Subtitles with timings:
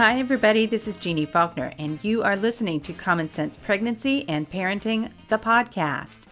[0.00, 0.64] Hi, everybody.
[0.64, 5.36] This is Jeannie Faulkner, and you are listening to Common Sense Pregnancy and Parenting, the
[5.36, 6.22] podcast.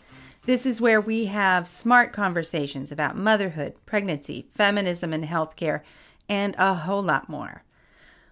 [0.47, 5.83] This is where we have smart conversations about motherhood, pregnancy, feminism, and healthcare,
[6.31, 7.63] and a whole lot more.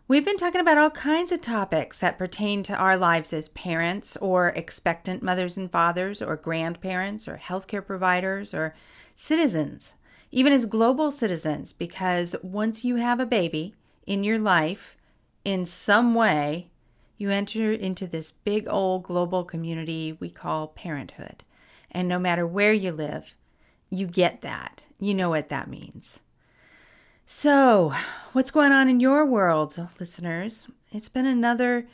[0.08, 4.16] We've been talking about all kinds of topics that pertain to our lives as parents,
[4.22, 8.74] or expectant mothers and fathers, or grandparents, or healthcare providers, or
[9.14, 9.96] citizens,
[10.32, 13.74] even as global citizens, because once you have a baby
[14.06, 14.96] in your life,
[15.46, 16.66] in some way,
[17.18, 21.44] you enter into this big old global community we call parenthood.
[21.88, 23.36] And no matter where you live,
[23.88, 24.82] you get that.
[24.98, 26.20] You know what that means.
[27.26, 27.94] So,
[28.32, 30.66] what's going on in your world, listeners?
[30.90, 31.86] It's been another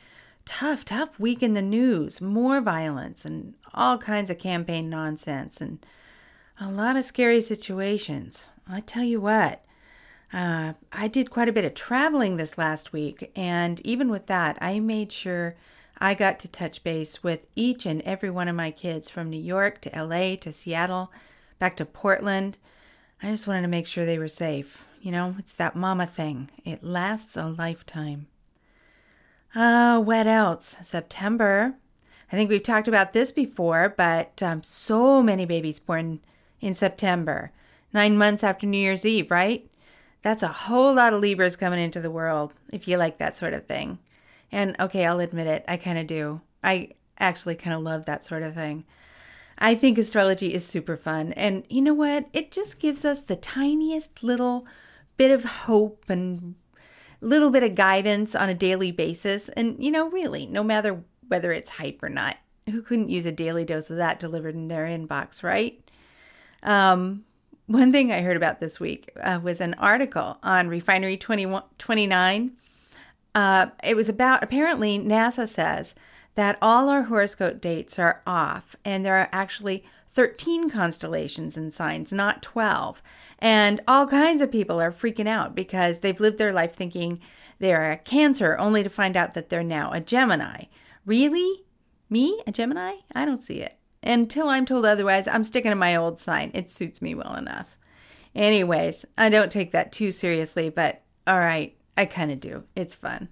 [0.47, 2.23] tough, tough week in the news.
[2.23, 5.85] More violence and all kinds of campaign nonsense and
[6.59, 8.49] a lot of scary situations.
[8.67, 9.63] I tell you what,
[10.33, 14.57] uh, I did quite a bit of traveling this last week, and even with that,
[14.61, 15.57] I made sure
[15.99, 19.41] I got to touch base with each and every one of my kids from New
[19.41, 21.13] York to LA to Seattle,
[21.59, 22.59] back to Portland.
[23.23, 24.85] I just wanted to make sure they were safe.
[25.01, 26.51] You know, it's that mama thing.
[26.65, 28.27] It lasts a lifetime.
[29.55, 30.77] Uh, what else?
[30.83, 31.75] September.
[32.33, 36.21] I think we've talked about this before, but um, so many babies born
[36.61, 37.53] in September,
[37.93, 39.69] nine months after New Year's Eve, right?
[40.23, 43.55] That's a whole lot of Libras coming into the world, if you like that sort
[43.55, 43.99] of thing.
[44.51, 46.41] And okay, I'll admit it, I kind of do.
[46.63, 48.85] I actually kind of love that sort of thing.
[49.59, 51.33] I think astrology is super fun.
[51.35, 52.27] And you know what?
[52.33, 54.67] It just gives us the tiniest little
[55.17, 56.55] bit of hope and
[57.21, 59.49] little bit of guidance on a daily basis.
[59.51, 62.37] And, you know, really, no matter whether it's hype or not,
[62.71, 65.81] who couldn't use a daily dose of that delivered in their inbox, right?
[66.63, 67.25] Um,
[67.67, 72.57] one thing I heard about this week uh, was an article on Refinery 29.
[73.35, 75.95] Uh, it was about apparently NASA says
[76.35, 82.13] that all our horoscope dates are off, and there are actually 13 constellations and signs,
[82.13, 83.03] not 12.
[83.39, 87.21] And all kinds of people are freaking out because they've lived their life thinking
[87.59, 90.65] they're a Cancer only to find out that they're now a Gemini.
[91.07, 91.65] Really?
[92.11, 92.41] Me?
[92.47, 92.97] A Gemini?
[93.15, 93.77] I don't see it.
[94.03, 96.51] Until I'm told otherwise, I'm sticking to my old sign.
[96.55, 97.77] It suits me well enough.
[98.35, 102.65] Anyways, I don't take that too seriously, but all right, I kind of do.
[102.75, 103.29] It's fun.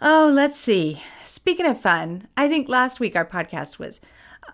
[0.00, 1.02] Oh, let's see.
[1.24, 4.00] Speaking of fun, I think last week our podcast was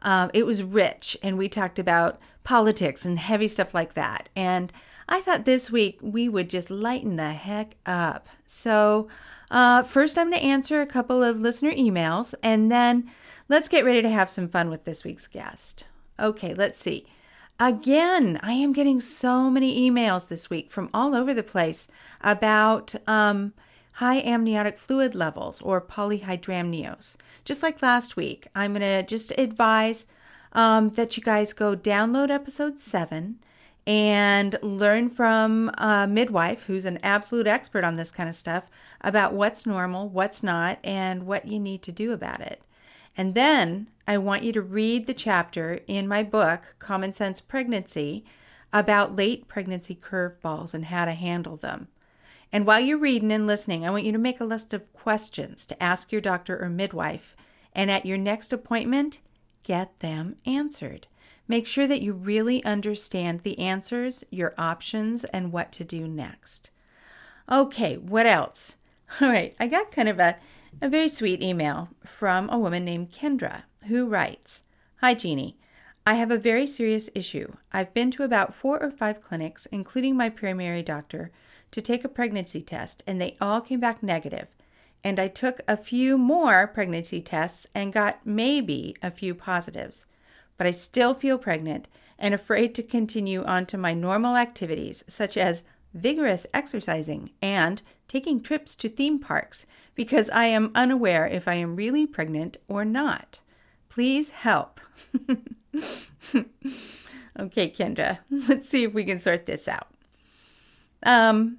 [0.02, 4.28] uh, it was rich, and we talked about politics and heavy stuff like that.
[4.36, 4.72] And
[5.08, 8.28] I thought this week we would just lighten the heck up.
[8.46, 9.08] So,
[9.50, 13.10] uh, first, I'm going to answer a couple of listener emails, and then
[13.48, 15.84] let's get ready to have some fun with this week's guest.
[16.18, 17.06] Okay, let's see.
[17.60, 21.88] Again, I am getting so many emails this week from all over the place
[22.20, 23.52] about um,
[23.92, 27.16] high amniotic fluid levels or polyhydramnios.
[27.44, 30.06] Just like last week, I'm going to just advise
[30.52, 33.40] um, that you guys go download episode seven
[33.88, 38.68] and learn from a midwife who's an absolute expert on this kind of stuff
[39.00, 42.62] about what's normal, what's not, and what you need to do about it.
[43.16, 48.24] And then I want you to read the chapter in my book, Common Sense Pregnancy,
[48.72, 51.88] about late pregnancy curveballs and how to handle them.
[52.52, 55.66] And while you're reading and listening, I want you to make a list of questions
[55.66, 57.36] to ask your doctor or midwife.
[57.74, 59.18] And at your next appointment,
[59.62, 61.06] get them answered.
[61.46, 66.70] Make sure that you really understand the answers, your options, and what to do next.
[67.50, 68.76] Okay, what else?
[69.20, 70.36] All right, I got kind of a,
[70.80, 74.62] a very sweet email from a woman named Kendra who writes
[75.00, 75.56] Hi, Jeannie.
[76.06, 77.54] I have a very serious issue.
[77.72, 81.30] I've been to about four or five clinics, including my primary doctor,
[81.72, 84.48] to take a pregnancy test, and they all came back negative.
[85.04, 90.06] and I took a few more pregnancy tests and got maybe a few positives.
[90.56, 91.86] But I still feel pregnant
[92.18, 95.62] and afraid to continue on to my normal activities, such as
[95.94, 99.66] vigorous exercising and taking trips to theme parks,
[99.98, 103.40] because I am unaware if I am really pregnant or not.
[103.88, 104.80] Please help.
[107.36, 109.88] okay, Kendra, let's see if we can sort this out.
[111.02, 111.58] Um,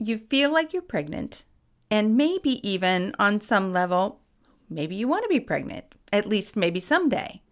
[0.00, 1.44] you feel like you're pregnant
[1.88, 4.22] and maybe even on some level,
[4.68, 7.42] maybe you want to be pregnant, at least maybe someday.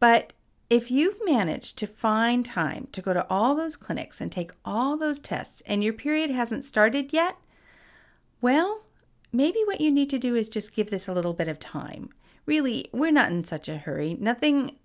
[0.00, 0.32] But
[0.70, 4.96] if you've managed to find time to go to all those clinics and take all
[4.96, 7.36] those tests and your period hasn't started yet,
[8.40, 8.82] well,
[9.32, 12.10] maybe what you need to do is just give this a little bit of time.
[12.44, 14.16] Really, we're not in such a hurry.
[14.20, 14.76] Nothing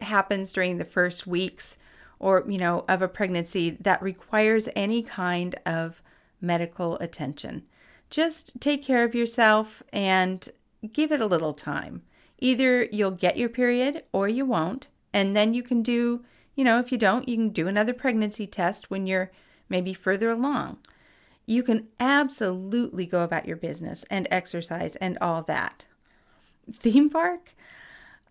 [0.00, 1.76] happens during the first weeks
[2.18, 6.02] or, you know, of a pregnancy that requires any kind of
[6.40, 7.64] medical attention
[8.12, 10.50] just take care of yourself and
[10.92, 12.02] give it a little time.
[12.38, 14.88] Either you'll get your period or you won't.
[15.14, 16.22] And then you can do,
[16.54, 19.32] you know, if you don't, you can do another pregnancy test when you're
[19.70, 20.78] maybe further along.
[21.46, 25.84] You can absolutely go about your business and exercise and all that.
[26.72, 27.54] Theme park?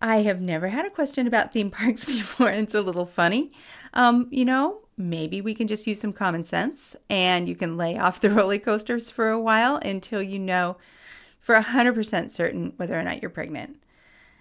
[0.00, 2.50] I have never had a question about theme parks before.
[2.50, 3.52] It's a little funny.
[3.94, 7.98] Um, you know, maybe we can just use some common sense and you can lay
[7.98, 10.76] off the roller coasters for a while until you know
[11.38, 13.82] for 100% certain whether or not you're pregnant.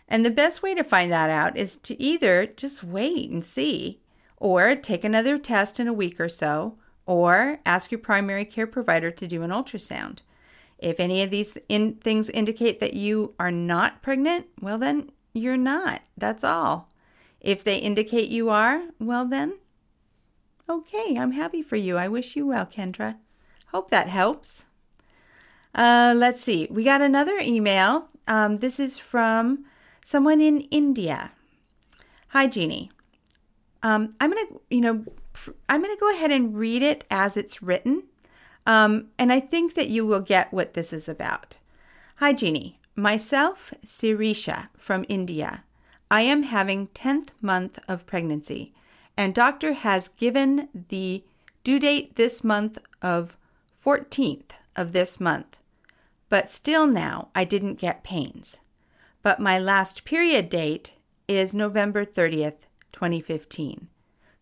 [0.08, 4.02] And the best way to find that out is to either just wait and see,
[4.38, 6.78] or take another test in a week or so,
[7.12, 10.20] or ask your primary care provider to do an ultrasound.
[10.80, 15.58] If any of these in- things indicate that you are not pregnant, well, then you're
[15.58, 16.02] not.
[16.18, 16.90] That's all.
[17.42, 19.56] If they indicate you are, well, then
[20.70, 21.98] Okay, I'm happy for you.
[21.98, 23.18] I wish you well, Kendra.
[23.74, 24.64] Hope that helps.
[25.76, 26.66] Uh, let's see.
[26.72, 28.08] We got another email.
[28.26, 29.66] Um, this is from
[30.06, 31.32] someone in India.
[32.30, 32.90] Hi, Jeannie.
[33.84, 35.04] Um, I'm gonna, you know,
[35.70, 38.04] I'm gonna go ahead and read it as it's written,
[38.66, 41.58] um, and I think that you will get what this is about.
[42.18, 42.80] Hi, Jeannie.
[42.96, 45.64] Myself, Sirisha from India.
[46.10, 48.74] I am having 10th month of pregnancy
[49.18, 51.24] and doctor has given the
[51.64, 53.38] due date this month of
[53.84, 55.58] 14th of this month.
[56.30, 58.62] But still now I didn't get pains.
[59.22, 60.94] But my last period date
[61.28, 63.88] is November 30th, 2015.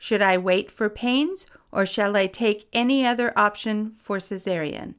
[0.02, 4.96] Should I wait for pains or shall I take any other option for cesarean?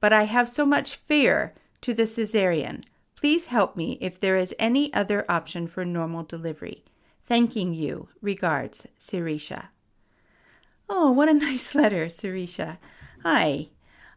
[0.00, 2.84] But I have so much fear to the cesarean.
[3.16, 6.84] Please help me if there is any other option for normal delivery.
[7.26, 8.08] Thanking you.
[8.22, 9.66] Regards, Sirisha.
[10.88, 12.78] Oh, what a nice letter, Sirisha.
[13.22, 13.68] Hi.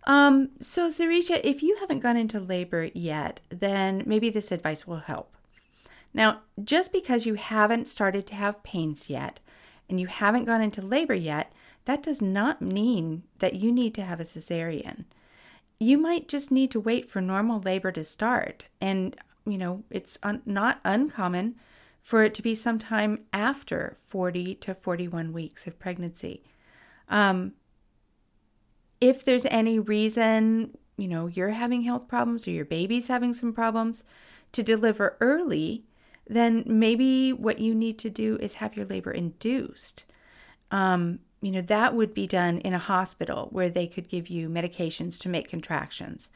[0.05, 4.99] Um, so Sirisha, if you haven't gone into labor yet, then maybe this advice will
[4.99, 5.35] help.
[6.13, 9.39] Now, just because you haven't started to have pains yet
[9.93, 11.53] and you haven't gone into labor yet,
[11.85, 15.05] that does not mean that you need to have a cesarean.
[15.79, 18.65] You might just need to wait for normal labor to start.
[18.81, 21.55] And, you know, it's un- not uncommon
[22.01, 26.41] for it to be sometime after 40 to 41 weeks of pregnancy.
[27.07, 27.53] Um,
[28.99, 33.53] if there's any reason, you know, you're having health problems or your baby's having some
[33.53, 34.03] problems
[34.53, 35.83] to deliver early,
[36.27, 40.05] then maybe what you need to do is have your labor induced.
[40.71, 44.47] Um, you know, that would be done in a hospital where they could give you
[44.47, 46.29] medications to make contractions.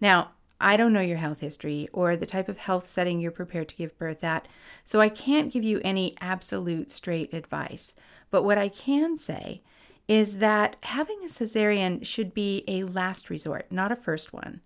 [0.00, 3.68] Now, I don't know your health history or the type of health setting you're prepared
[3.70, 4.46] to give birth at,
[4.84, 7.92] so I can't give you any absolute straight advice.
[8.30, 9.62] But what I can say
[10.06, 14.60] is that having a cesarean should be a last resort, not a first one.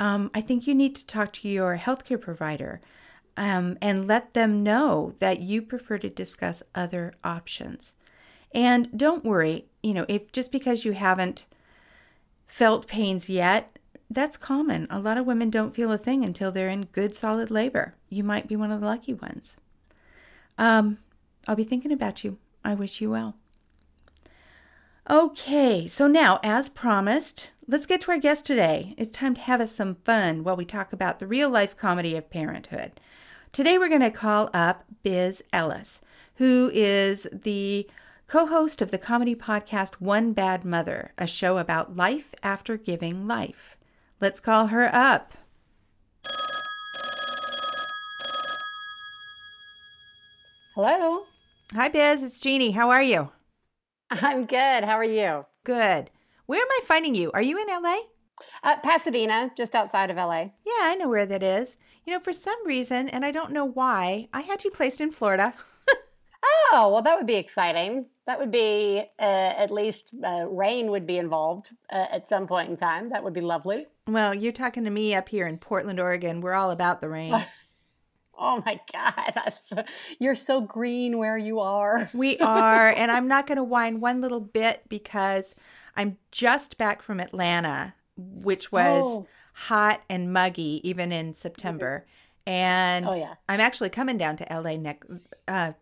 [0.00, 2.80] Um, I think you need to talk to your healthcare provider
[3.36, 7.94] um, and let them know that you prefer to discuss other options.
[8.52, 11.46] And don't worry, you know, if just because you haven't
[12.46, 13.78] felt pains yet
[14.10, 14.88] that's common.
[14.90, 17.94] A lot of women don't feel a thing until they're in good, solid labor.
[18.08, 19.56] You might be one of the lucky ones.
[20.58, 20.98] Um,
[21.46, 22.36] I'll be thinking about you.
[22.64, 23.36] I wish you well.
[25.08, 28.94] Okay, so now, as promised, let's get to our guest today.
[28.98, 32.16] It's time to have us some fun while we talk about the real life comedy
[32.16, 33.00] of parenthood.
[33.52, 36.00] Today, we're going to call up Biz Ellis,
[36.36, 37.88] who is the
[38.28, 43.26] co host of the comedy podcast One Bad Mother, a show about life after giving
[43.26, 43.76] life.
[44.20, 45.34] Let's call her up.
[50.76, 51.24] Hello.
[51.74, 52.22] Hi, Biz.
[52.22, 52.70] It's Jeannie.
[52.70, 53.32] How are you?
[54.10, 54.84] I'm good.
[54.84, 55.44] How are you?
[55.64, 56.10] Good.
[56.46, 57.32] Where am I finding you?
[57.34, 57.96] Are you in LA?
[58.62, 60.50] Uh, Pasadena, just outside of LA.
[60.64, 61.76] Yeah, I know where that is.
[62.04, 65.12] You know, for some reason, and I don't know why, I had you placed in
[65.12, 65.54] Florida.
[66.72, 68.06] oh, well, that would be exciting.
[68.26, 72.70] That would be uh, at least uh, rain would be involved uh, at some point
[72.70, 73.10] in time.
[73.10, 73.86] That would be lovely.
[74.06, 76.40] Well, you're talking to me up here in Portland, Oregon.
[76.40, 77.34] We're all about the rain.
[78.38, 79.52] oh my God.
[79.52, 79.84] So,
[80.18, 82.10] you're so green where you are.
[82.14, 82.88] we are.
[82.88, 85.54] And I'm not going to whine one little bit because
[85.96, 87.94] I'm just back from Atlanta,
[88.42, 89.26] which was oh.
[89.54, 92.06] hot and muggy even in September.
[92.46, 93.34] And oh, yeah.
[93.48, 95.08] I'm actually coming down to LA next
[95.46, 95.72] uh,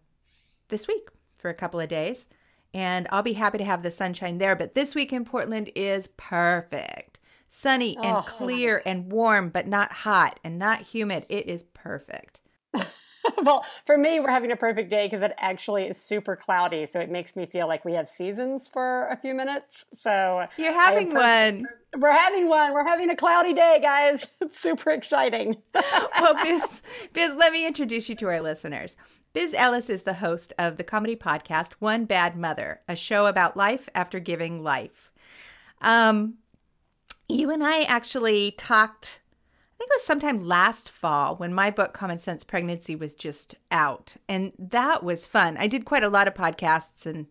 [0.68, 2.26] this week for a couple of days.
[2.74, 4.54] And I'll be happy to have the sunshine there.
[4.54, 7.18] But this week in Portland is perfect
[7.48, 8.22] sunny and oh.
[8.22, 11.26] clear and warm, but not hot and not humid.
[11.28, 12.40] It is perfect.
[13.42, 17.00] well, for me, we're having a perfect day because it actually is super cloudy, so
[17.00, 19.84] it makes me feel like we have seasons for a few minutes.
[19.92, 21.66] So you're having one.
[21.96, 22.72] We're having one.
[22.72, 24.26] We're having a cloudy day, guys.
[24.40, 25.56] It's super exciting.
[25.74, 26.82] well, Biz,
[27.12, 28.96] Biz, let me introduce you to our listeners.
[29.34, 33.56] Biz Ellis is the host of the comedy podcast One Bad Mother, a show about
[33.56, 35.10] life after giving life.
[35.80, 36.34] Um,
[37.28, 39.20] you and I actually talked
[39.78, 44.16] think it was sometime last fall when my book Common Sense Pregnancy was just out.
[44.28, 45.56] And that was fun.
[45.56, 47.26] I did quite a lot of podcasts and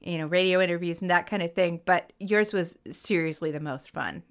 [0.00, 3.90] you know, radio interviews and that kind of thing, but yours was seriously the most
[3.90, 4.22] fun.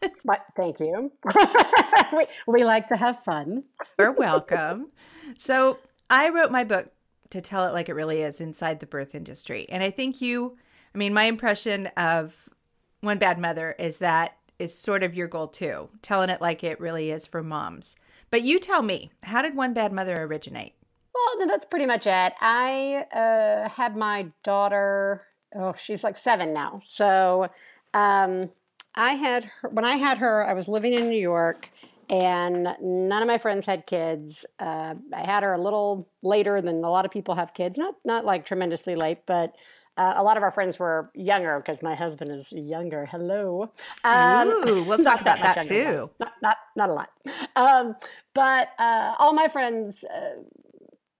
[0.24, 1.10] but thank you.
[2.12, 3.64] we, we like to have fun.
[3.98, 4.92] You're welcome.
[5.36, 5.78] So,
[6.08, 6.92] I wrote my book
[7.30, 9.66] to tell it like it really is inside the birth industry.
[9.68, 10.58] And I think you
[10.94, 12.48] I mean, my impression of
[13.00, 16.80] One Bad Mother is that is sort of your goal too, telling it like it
[16.80, 17.96] really is for moms.
[18.30, 20.74] But you tell me, how did One Bad Mother originate?
[21.12, 22.32] Well, that's pretty much it.
[22.40, 26.80] I uh, had my daughter, oh, she's like seven now.
[26.86, 27.50] So
[27.92, 28.50] um,
[28.94, 31.68] I had her, when I had her, I was living in New York
[32.08, 34.44] and none of my friends had kids.
[34.58, 37.96] Uh, I had her a little later than a lot of people have kids, not,
[38.04, 39.54] not like tremendously late, but
[39.96, 43.06] uh, a lot of our friends were younger because my husband is younger.
[43.06, 43.70] Hello.
[44.04, 46.10] Um, Ooh, we'll talk about that too.
[46.18, 47.10] Not, not, not a lot.
[47.56, 47.96] Um,
[48.34, 50.42] but uh, all my friends, uh,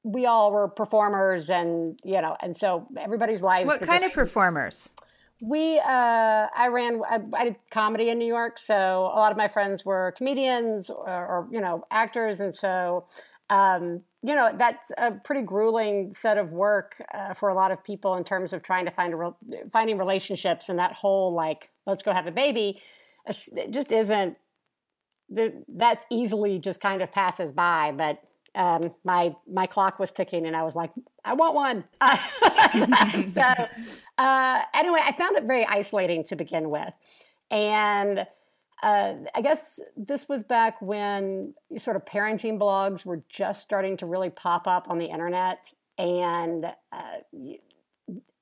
[0.05, 3.67] we all were performers, and you know, and so everybody's lives.
[3.67, 4.91] What kind of performers?
[5.45, 9.37] We, uh, I ran, I, I, did comedy in New York, so a lot of
[9.37, 13.07] my friends were comedians or, or you know, actors, and so
[13.51, 17.83] um, you know that's a pretty grueling set of work uh, for a lot of
[17.85, 21.71] people in terms of trying to find a re- finding relationships and that whole like
[21.87, 22.81] let's go have a baby
[23.27, 24.37] it just isn't
[25.69, 28.23] that's easily just kind of passes by but
[28.55, 30.91] um, my my clock was ticking and i was like
[31.25, 31.85] i want one.
[33.33, 33.43] So
[34.19, 36.93] uh, anyway i found it very isolating to begin with.
[37.51, 38.27] And
[38.83, 44.07] uh, I guess this was back when sort of parenting blogs were just starting to
[44.07, 45.59] really pop up on the internet,
[45.99, 47.17] and uh,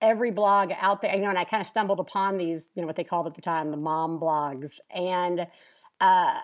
[0.01, 2.87] every blog out there, you know, and I kind of stumbled upon these, you know,
[2.87, 5.47] what they called at the time the mom blogs, and
[6.01, 6.41] uh,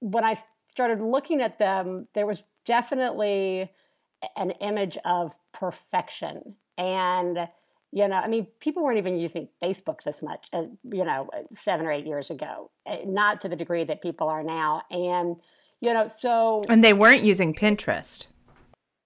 [0.00, 0.38] when I
[0.70, 3.70] started looking at them, there was definitely
[4.36, 6.54] an image of perfection.
[6.76, 7.48] And
[7.92, 11.86] you know, I mean, people weren't even using Facebook this much, uh, you know, seven
[11.86, 14.82] or eight years ago, uh, not to the degree that people are now.
[14.90, 15.36] And,
[15.80, 16.62] you know, so.
[16.68, 18.26] And they weren't using Pinterest.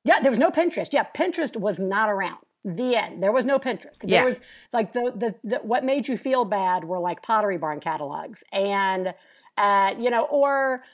[0.05, 0.93] Yeah, there was no Pinterest.
[0.93, 2.39] Yeah, Pinterest was not around.
[2.65, 3.23] The end.
[3.23, 3.99] There was no Pinterest.
[4.01, 4.25] There yeah.
[4.25, 4.37] was
[4.73, 9.15] like the, the, the what made you feel bad were like Pottery Barn catalogs, and
[9.57, 10.85] uh, you know, or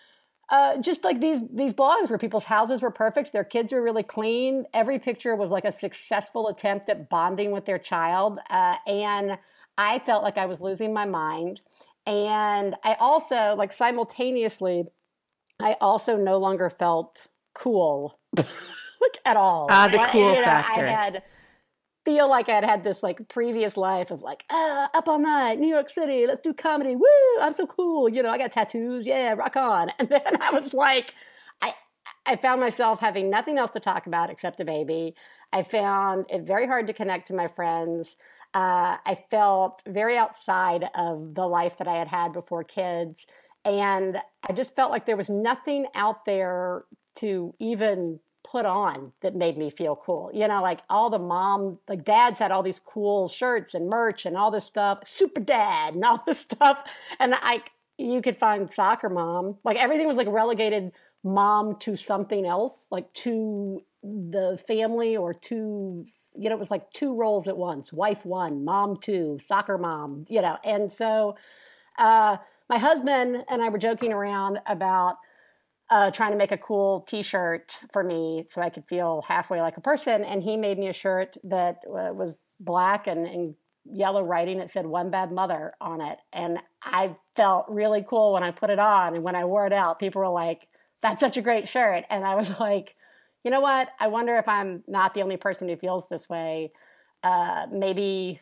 [0.51, 4.03] uh, just like these these blogs where people's houses were perfect, their kids were really
[4.03, 4.65] clean.
[4.73, 9.39] Every picture was like a successful attempt at bonding with their child, uh, and
[9.77, 11.61] I felt like I was losing my mind.
[12.07, 14.85] And I also like simultaneously,
[15.61, 18.49] I also no longer felt cool, like
[19.27, 19.67] at all.
[19.71, 20.81] Ah, the cool I, factor.
[20.81, 21.23] Know, I had
[22.09, 25.69] feel like I'd had this like previous life of like, ah, up all night, New
[25.69, 26.97] York City, let's do comedy.
[26.97, 28.09] Woo, I'm so cool.
[28.09, 29.05] You know, I got tattoos.
[29.05, 29.91] Yeah, rock on.
[29.99, 31.13] And then I was like,
[31.61, 31.75] I
[32.25, 35.15] I found myself having nothing else to talk about except a baby.
[35.53, 38.17] I found it very hard to connect to my friends.
[38.55, 43.19] Uh, I felt very outside of the life that I had had before kids.
[43.67, 44.17] And
[44.49, 46.85] I just felt like there was nothing out there
[47.17, 48.21] to even
[48.51, 50.31] put on that made me feel cool.
[50.33, 54.25] You know, like all the mom, like dads had all these cool shirts and merch
[54.25, 56.83] and all this stuff, super dad and all this stuff.
[57.21, 57.63] And I,
[57.99, 60.93] you could find soccer mom, like everything was like relegated
[61.25, 66.05] mom to something else, like to the family or to,
[66.37, 70.25] you know, it was like two roles at once wife one, mom two, soccer mom,
[70.29, 70.57] you know.
[70.65, 71.37] And so
[71.99, 72.37] uh,
[72.71, 75.17] my husband and I were joking around about,
[75.91, 79.77] uh, trying to make a cool T-shirt for me so I could feel halfway like
[79.77, 83.55] a person, and he made me a shirt that uh, was black and, and
[83.85, 84.61] yellow writing.
[84.61, 88.71] It said "One Bad Mother" on it, and I felt really cool when I put
[88.71, 89.15] it on.
[89.15, 90.69] And when I wore it out, people were like,
[91.03, 92.95] "That's such a great shirt," and I was like,
[93.45, 93.89] "You know what?
[93.99, 96.73] I wonder if I'm not the only person who feels this way.
[97.23, 98.41] Uh, maybe."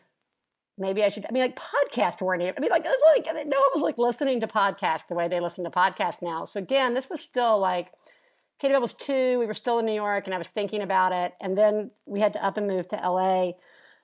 [0.77, 1.25] Maybe I should.
[1.27, 2.51] I mean, like podcast warning.
[2.55, 5.07] I mean, like it was like I mean, no one was like listening to podcasts
[5.07, 6.45] the way they listen to podcasts now.
[6.45, 7.91] So again, this was still like
[8.59, 9.39] Katie was two.
[9.39, 11.33] We were still in New York, and I was thinking about it.
[11.39, 13.51] And then we had to up and move to LA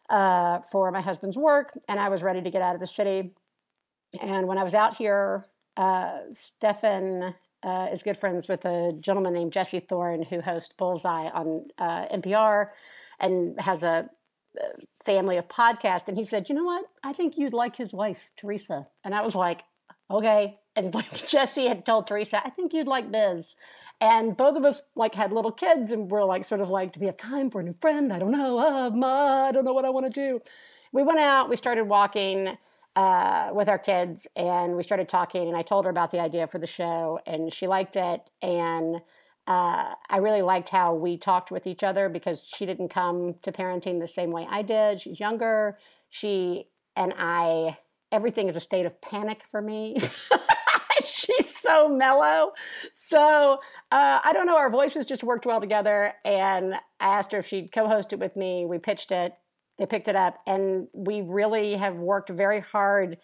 [0.09, 3.33] uh, for my husband's work, and I was ready to get out of the city.
[4.21, 9.33] And when I was out here, uh, Stefan uh, is good friends with a gentleman
[9.33, 12.67] named Jesse Thorn who hosts Bullseye on uh, NPR
[13.19, 14.09] and has a
[15.03, 16.07] family of podcasts.
[16.07, 16.85] And he said, "You know what?
[17.03, 19.63] I think you'd like his wife, Theresa." And I was like,
[20.09, 20.95] "Okay." And
[21.27, 23.55] Jesse had told Theresa, "I think you'd like Biz."
[24.01, 26.99] And both of us like had little kids, and we're like, sort of like, "Do
[26.99, 28.11] we have time for a new friend?
[28.11, 28.57] I don't know.
[28.59, 30.41] Uh, ma, I don't know what I want to do."
[30.91, 31.49] We went out.
[31.49, 32.57] We started walking
[32.95, 36.47] uh, with our kids and we started talking and I told her about the idea
[36.47, 39.01] for the show and she liked it and
[39.47, 43.51] uh, I really liked how we talked with each other because she didn't come to
[43.51, 45.01] parenting the same way I did.
[45.01, 45.77] She's younger.
[46.09, 47.77] She and I,
[48.11, 49.97] everything is a state of panic for me.
[51.05, 52.51] She's so mellow.
[52.93, 53.59] So
[53.91, 54.55] uh, I don't know.
[54.55, 56.13] Our voices just worked well together.
[56.23, 58.65] And I asked her if she'd co host it with me.
[58.65, 59.33] We pitched it
[59.77, 63.17] they picked it up and we really have worked very hard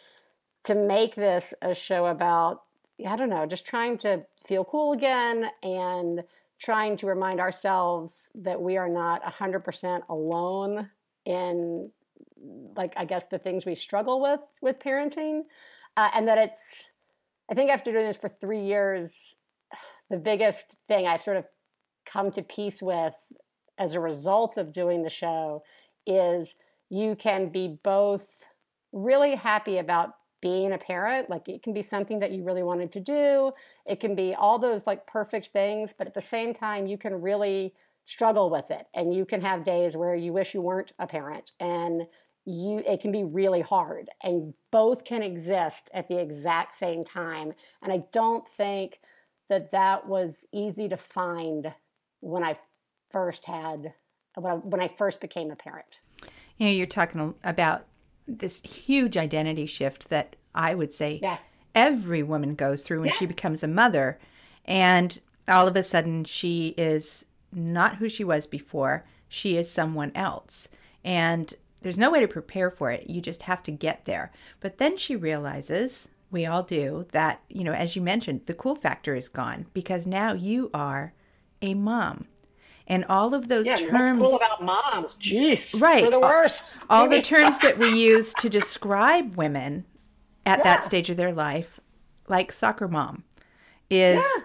[0.63, 2.63] to make this a show about
[3.07, 6.23] i don't know just trying to feel cool again and
[6.59, 10.89] trying to remind ourselves that we are not 100% alone
[11.25, 11.89] in
[12.75, 15.41] like i guess the things we struggle with with parenting
[15.97, 16.83] uh, and that it's
[17.51, 19.35] i think after doing this for three years
[20.09, 21.45] the biggest thing i've sort of
[22.05, 23.15] come to peace with
[23.77, 25.61] as a result of doing the show
[26.05, 26.49] is
[26.89, 28.27] you can be both
[28.91, 32.91] really happy about being a parent like it can be something that you really wanted
[32.91, 33.51] to do
[33.85, 37.21] it can be all those like perfect things but at the same time you can
[37.21, 37.73] really
[38.05, 41.51] struggle with it and you can have days where you wish you weren't a parent
[41.59, 42.03] and
[42.45, 47.53] you it can be really hard and both can exist at the exact same time
[47.83, 48.99] and i don't think
[49.49, 51.71] that that was easy to find
[52.21, 52.57] when i
[53.11, 53.93] first had
[54.35, 55.99] when I, first became a parent.
[56.57, 57.85] You know, you're talking about
[58.37, 61.37] this huge identity shift that I would say yeah.
[61.73, 63.15] every woman goes through when yeah.
[63.15, 64.19] she becomes a mother.
[64.65, 70.11] And all of a sudden, she is not who she was before, she is someone
[70.13, 70.69] else.
[71.03, 73.09] And there's no way to prepare for it.
[73.09, 74.31] You just have to get there.
[74.59, 78.75] But then she realizes, we all do, that, you know, as you mentioned, the cool
[78.75, 81.13] factor is gone because now you are
[81.61, 82.25] a mom
[82.89, 84.19] and all of those yeah, terms.
[84.19, 85.15] What's cool about moms?
[85.15, 86.01] Jeez, right?
[86.01, 86.75] They're the worst.
[86.89, 89.85] All, all the terms that we use to describe women
[90.45, 90.63] at yeah.
[90.63, 91.79] that stage of their life,
[92.27, 93.23] like soccer mom,
[93.89, 94.43] is yeah.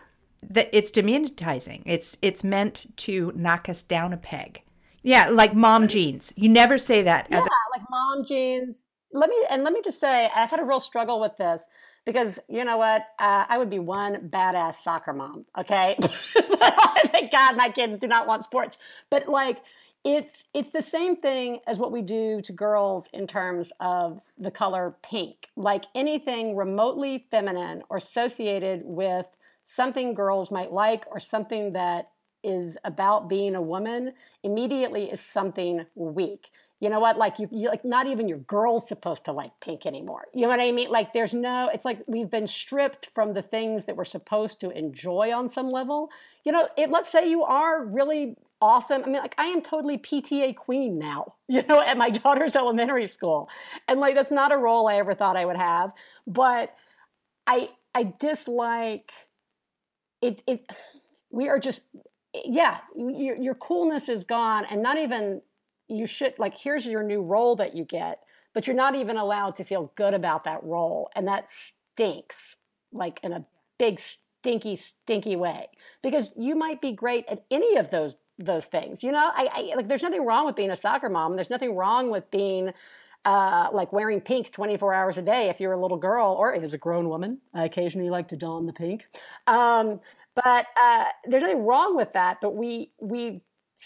[0.50, 1.82] that it's demonetizing.
[1.86, 4.62] It's it's meant to knock us down a peg.
[5.02, 6.32] Yeah, like mom jeans.
[6.36, 7.26] You never say that.
[7.30, 8.76] Yeah, as a- like mom jeans.
[9.14, 11.62] Let me and let me just say, I've had a real struggle with this
[12.04, 13.02] because you know what?
[13.18, 15.96] Uh, i would be one badass soccer mom okay?
[16.02, 18.76] Thank god my kids do not want sports.
[19.10, 19.62] But like
[20.04, 24.50] it's it's the same thing as what we do to girls in terms of the
[24.50, 25.48] color pink.
[25.56, 29.26] Like anything remotely feminine or associated with
[29.64, 32.10] something girls might like or something that
[32.44, 36.50] is about being a woman immediately is something weak.
[36.80, 37.16] You know what?
[37.16, 40.26] Like you, you like not even your girl's supposed to like pink anymore.
[40.34, 40.90] You know what i mean?
[40.90, 44.70] Like there's no it's like we've been stripped from the things that we're supposed to
[44.70, 46.10] enjoy on some level.
[46.44, 49.02] You know it, let's say you are really awesome.
[49.02, 53.06] I mean like i am totally pta queen now you know at my daughter's elementary
[53.06, 53.48] school.
[53.88, 55.92] And like that's not a role i ever thought i would have.
[56.26, 56.76] But
[57.46, 59.10] i i dislike
[60.20, 60.68] it it
[61.30, 61.82] we are just
[62.44, 65.40] yeah your, your coolness is gone and not even
[65.88, 68.20] you should like here's your new role that you get
[68.54, 72.56] but you're not even allowed to feel good about that role and that stinks
[72.92, 73.44] like in a
[73.78, 75.68] big stinky stinky way
[76.02, 79.30] because you might be great at any of those those things you know?
[79.32, 82.30] I, I like there's nothing wrong with being a soccer mom there's nothing wrong with
[82.30, 82.72] being
[83.24, 86.74] uh, like wearing pink 24 hours a day if you're a little girl or as
[86.74, 89.06] a grown woman i occasionally like to don the pink
[89.46, 90.00] um,
[90.34, 93.42] but uh, there's nothing wrong with that but we we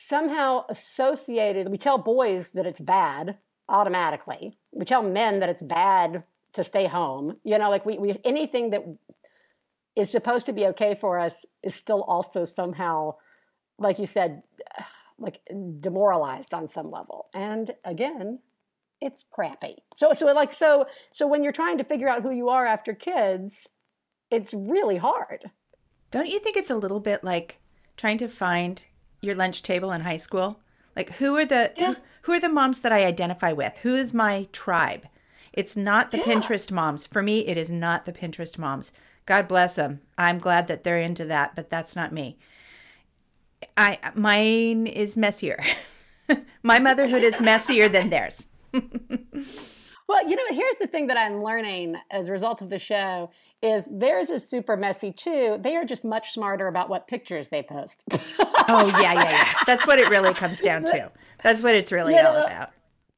[0.07, 3.37] somehow associated, we tell boys that it's bad
[3.69, 4.57] automatically.
[4.73, 7.37] We tell men that it's bad to stay home.
[7.45, 8.85] You know, like we, we anything that
[9.97, 13.17] is supposed to be okay for us is still also somehow,
[13.79, 14.43] like you said,
[15.19, 15.41] like
[15.81, 17.27] demoralized on some level.
[17.35, 18.39] And again,
[19.01, 19.77] it's crappy.
[19.95, 22.95] So so like so so when you're trying to figure out who you are after
[22.95, 23.67] kids,
[24.31, 25.51] it's really hard.
[26.11, 27.59] Don't you think it's a little bit like
[27.97, 28.85] trying to find
[29.21, 30.61] your lunch table in high school?
[30.97, 31.95] Like who are the yeah.
[31.95, 33.79] who, who, are the moms that I identify with?
[33.79, 35.07] Who is my tribe?
[35.53, 36.25] It's not the yeah.
[36.25, 37.07] Pinterest moms.
[37.07, 38.93] For me, it is not the Pinterest moms.
[39.27, 40.01] God bless them.
[40.17, 42.39] I'm glad that they're into that, but that's not me.
[43.77, 45.63] I mine is messier.
[46.63, 48.49] my motherhood is messier than theirs.
[50.09, 53.31] Well, you know, here's the thing that I'm learning as a result of the show
[53.63, 55.59] is theirs is super messy too.
[55.61, 58.03] They are just much smarter about what pictures they post.
[58.39, 59.53] oh yeah, yeah, yeah.
[59.67, 61.13] That's what it really comes down to.
[61.43, 62.71] That's what it's really all about.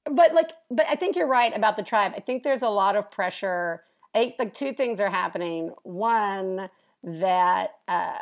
[0.05, 2.12] But like, but I think you're right about the tribe.
[2.16, 3.85] I think there's a lot of pressure.
[4.14, 5.70] I think like two things are happening.
[5.85, 6.68] One
[7.05, 8.18] that uh,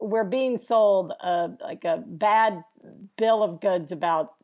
[0.00, 2.64] we're being sold a like a bad
[3.16, 4.34] bill of goods about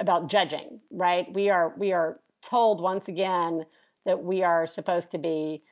[0.00, 0.80] about judging.
[0.90, 1.32] Right?
[1.32, 3.64] We are we are told once again
[4.04, 5.62] that we are supposed to be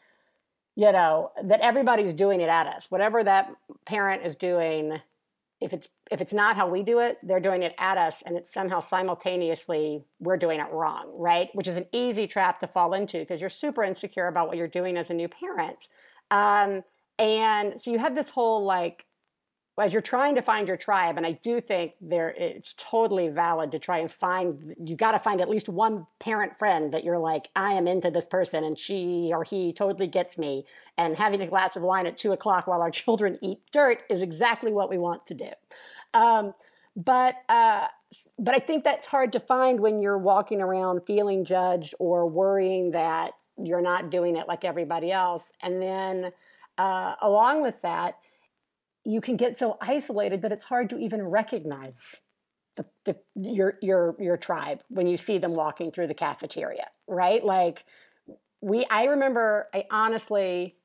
[0.78, 2.86] you know that everybody's doing it at us.
[2.90, 3.50] Whatever that
[3.86, 5.00] parent is doing
[5.60, 8.36] if it's if it's not how we do it they're doing it at us and
[8.36, 11.48] it's somehow simultaneously we're doing it wrong right?
[11.54, 14.68] Which is an easy trap to fall into because you're super insecure about what you're
[14.68, 15.78] doing as a new parent.
[16.30, 16.82] Um,
[17.18, 19.06] and so you have this whole like
[19.78, 23.70] as you're trying to find your tribe, and I do think there it's totally valid
[23.72, 27.18] to try and find you've got to find at least one parent friend that you're
[27.18, 30.64] like, I am into this person and she or he totally gets me.
[30.96, 34.22] And having a glass of wine at two o'clock while our children eat dirt is
[34.22, 35.50] exactly what we want to do.
[36.14, 36.54] Um,
[36.96, 37.88] but uh,
[38.38, 42.92] but I think that's hard to find when you're walking around feeling judged or worrying
[42.92, 45.52] that you're not doing it like everybody else.
[45.60, 46.32] And then
[46.78, 48.18] uh, along with that
[49.06, 52.16] you can get so isolated that it's hard to even recognize
[52.74, 57.42] the, the, your your your tribe when you see them walking through the cafeteria, right?
[57.44, 57.84] Like
[58.60, 60.76] we, I remember, I honestly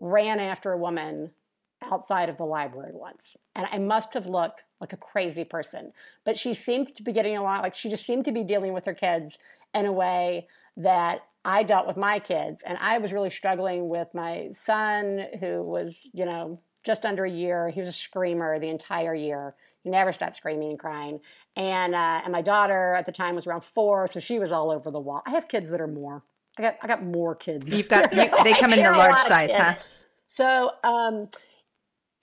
[0.00, 1.30] ran after a woman
[1.82, 5.92] outside of the library once, and I must have looked like a crazy person,
[6.24, 7.62] but she seemed to be getting along.
[7.62, 9.38] Like she just seemed to be dealing with her kids
[9.72, 14.08] in a way that I dealt with my kids, and I was really struggling with
[14.14, 17.68] my son, who was, you know, just under a year.
[17.68, 19.54] He was a screamer the entire year.
[19.82, 21.20] He never stopped screaming and crying.
[21.56, 24.70] And uh, and my daughter at the time was around four, so she was all
[24.70, 25.22] over the wall.
[25.26, 26.22] I have kids that are more.
[26.58, 27.68] I got I got more kids.
[27.68, 29.74] You've got you, they come in the large size, huh?
[30.28, 31.28] So um,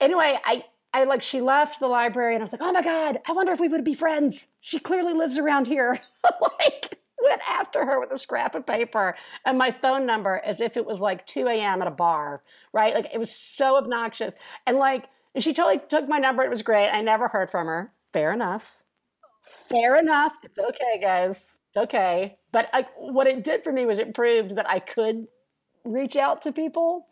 [0.00, 3.20] anyway, I I like she left the library and I was like, oh my god,
[3.28, 4.46] I wonder if we would be friends.
[4.60, 6.00] She clearly lives around here.
[6.58, 10.76] like went after her with a scrap of paper and my phone number as if
[10.76, 11.82] it was like 2 a.m.
[11.82, 12.94] at a bar, right?
[12.94, 14.34] Like it was so obnoxious.
[14.66, 16.42] And like, and she totally took my number.
[16.42, 16.88] It was great.
[16.88, 17.92] I never heard from her.
[18.12, 18.84] Fair enough.
[19.44, 20.34] Fair enough.
[20.42, 21.44] It's okay, guys.
[21.76, 22.36] Okay.
[22.52, 25.28] But like, what it did for me was it proved that I could
[25.84, 27.06] reach out to people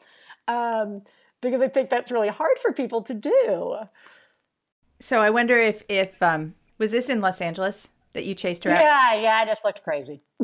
[0.47, 1.03] um,
[1.41, 3.77] because I think that's really hard for people to do.
[5.01, 7.89] So I wonder if if um, was this in Los Angeles?
[8.13, 8.81] That you chased her out?
[8.81, 10.23] Yeah, yeah, I just looked crazy.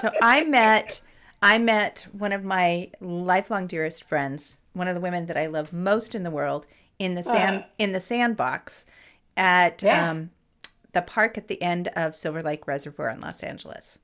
[0.00, 1.00] so I met
[1.42, 5.72] I met one of my lifelong dearest friends, one of the women that I love
[5.72, 6.66] most in the world,
[6.98, 8.86] in the sand uh, in the sandbox
[9.36, 10.10] at yeah.
[10.10, 10.30] um,
[10.92, 13.98] the park at the end of Silver Lake Reservoir in Los Angeles.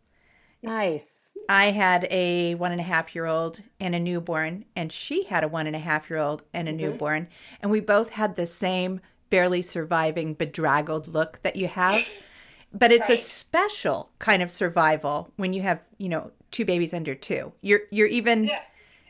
[0.62, 1.30] Nice.
[1.48, 5.42] I had a one and a half year old and a newborn, and she had
[5.42, 6.82] a one and a half year old and a mm-hmm.
[6.82, 7.28] newborn,
[7.60, 12.06] and we both had the same barely surviving bedraggled look that you have
[12.72, 13.18] but it's right.
[13.18, 17.82] a special kind of survival when you have you know two babies under two you're
[17.90, 18.60] you're even yeah.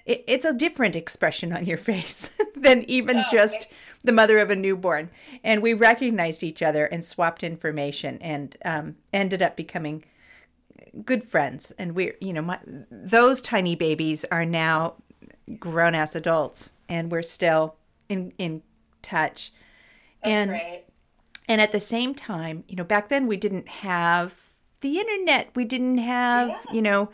[0.06, 3.70] it, it's a different expression on your face than even oh, just okay.
[4.04, 5.10] the mother of a newborn
[5.44, 10.04] and we recognized each other and swapped information and um, ended up becoming
[11.04, 12.58] good friends and we're you know my,
[12.90, 14.94] those tiny babies are now
[15.58, 17.76] grown ass adults and we're still
[18.08, 18.62] in in
[19.00, 19.52] touch
[20.22, 20.84] That's and great
[21.48, 24.34] and at the same time, you know, back then we didn't have
[24.80, 25.50] the internet.
[25.54, 26.58] We didn't have, yeah.
[26.72, 27.10] you know,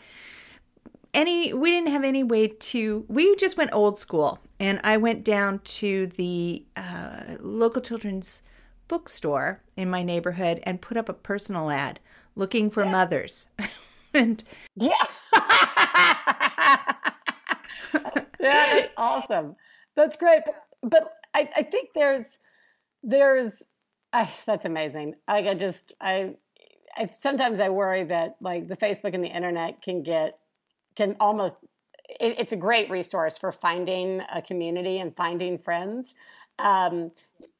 [1.13, 5.23] any we didn't have any way to we just went old school and i went
[5.23, 8.43] down to the uh, local children's
[8.87, 11.99] bookstore in my neighborhood and put up a personal ad
[12.35, 12.91] looking for yeah.
[12.91, 13.47] mothers
[14.13, 14.43] and
[14.75, 14.91] yeah
[15.33, 16.83] yeah
[18.39, 19.55] that's awesome
[19.95, 22.37] that's great but, but I, I think there's
[23.03, 23.63] there's
[24.11, 25.15] I, that's amazing.
[25.27, 26.35] I, I just I,
[26.95, 30.39] I sometimes I worry that like the Facebook and the internet can get
[30.95, 31.57] can almost
[32.19, 36.13] it, it's a great resource for finding a community and finding friends.
[36.57, 37.11] Um,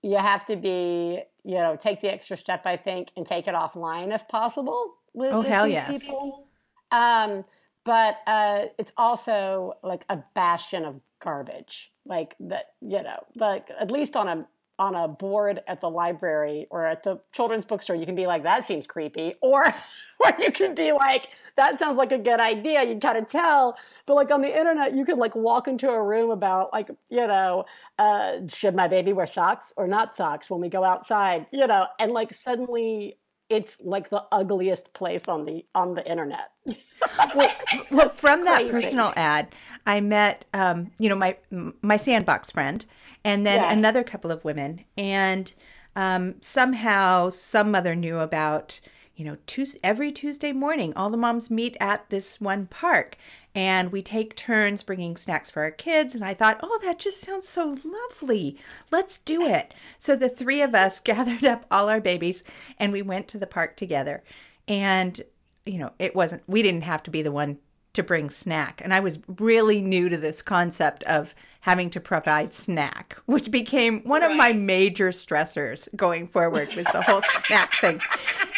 [0.01, 3.53] you have to be you know take the extra step I think and take it
[3.53, 4.95] offline if possible.
[5.13, 6.03] With, oh with hell yes.
[6.03, 6.47] People.
[6.91, 7.45] Um,
[7.85, 11.91] but uh, it's also like a bastion of garbage.
[12.05, 14.47] Like that, you know, like at least on a
[14.79, 18.43] on a board at the library or at the children's bookstore, you can be like,
[18.43, 19.35] that seems creepy.
[19.41, 19.65] Or,
[20.25, 22.83] or you can be like, that sounds like a good idea.
[22.83, 23.77] You kind of tell.
[24.05, 27.27] But like on the internet, you could like walk into a room about like, you
[27.27, 27.65] know,
[27.99, 31.85] uh, should my baby wear socks or not socks when we go outside, you know,
[31.99, 33.17] and like suddenly
[33.49, 36.51] it's like the ugliest place on the on the internet.
[37.35, 37.51] well,
[37.91, 39.53] well, from that personal ad,
[39.85, 41.37] I met, um, you know, my
[41.81, 42.85] my sandbox friend,
[43.23, 43.71] and then yeah.
[43.71, 45.51] another couple of women, and
[45.95, 48.79] um, somehow some mother knew about,
[49.15, 53.17] you know, Tuesday, every Tuesday morning, all the moms meet at this one park,
[53.55, 56.13] and we take turns bringing snacks for our kids.
[56.13, 58.57] And I thought, oh, that just sounds so lovely.
[58.91, 59.73] Let's do it.
[59.97, 62.43] So the three of us gathered up all our babies,
[62.77, 64.23] and we went to the park together,
[64.67, 65.21] and
[65.65, 67.59] you know, it wasn't, we didn't have to be the one
[67.93, 68.81] to bring snack.
[68.83, 74.01] And I was really new to this concept of having to provide snack, which became
[74.03, 74.31] one right.
[74.31, 78.01] of my major stressors going forward was the whole snack thing.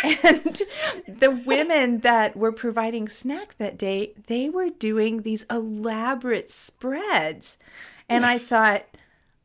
[0.03, 0.61] And
[1.07, 7.57] the women that were providing snack that day, they were doing these elaborate spreads.
[8.07, 8.85] And I thought,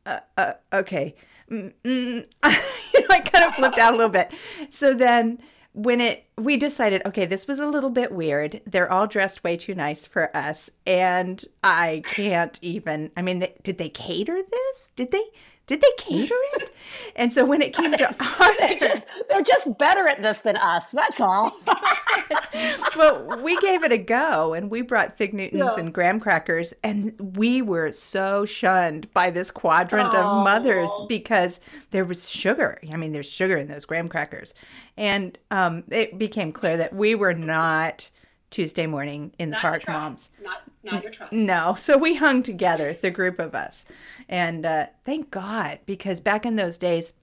[0.05, 1.15] uh, uh, okay,
[1.49, 2.27] mm, mm.
[2.93, 4.31] you know, I kind of flipped out a little bit.
[4.69, 5.39] So then
[5.77, 8.61] when it we decided okay this was a little bit weird.
[8.65, 10.71] They're all dressed way too nice for us.
[10.87, 14.91] And i can't even i mean they, did they cater this?
[14.95, 15.23] Did they
[15.67, 16.73] did they cater it?
[17.17, 20.55] And so when it came to our they're, just, they're just better at this than
[20.55, 20.91] us.
[20.91, 21.51] That's all.
[22.95, 25.79] well, we gave it a go and we brought fig Newtons yeah.
[25.79, 30.17] and graham crackers, and we were so shunned by this quadrant oh.
[30.17, 31.59] of mothers because
[31.91, 32.79] there was sugar.
[32.91, 34.53] I mean, there's sugar in those graham crackers.
[34.95, 38.09] And um, it became clear that we were not
[38.49, 40.31] Tuesday morning in the not park moms.
[40.41, 41.31] Not not your tribe.
[41.31, 41.75] No.
[41.87, 43.85] So we hung together, the group of us.
[44.27, 47.13] And uh, thank God, because back in those days,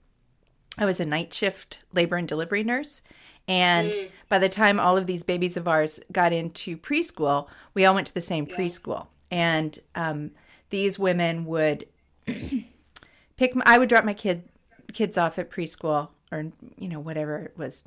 [0.78, 3.02] I was a night shift labor and delivery nurse.
[3.46, 4.10] And mm.
[4.28, 8.06] by the time all of these babies of ours got into preschool, we all went
[8.06, 8.56] to the same yeah.
[8.56, 9.06] preschool.
[9.30, 10.30] And um,
[10.70, 11.86] these women would
[13.36, 14.48] pick, my, I would drop my kid
[14.92, 16.46] kids off at preschool or,
[16.78, 17.82] you know, whatever it was,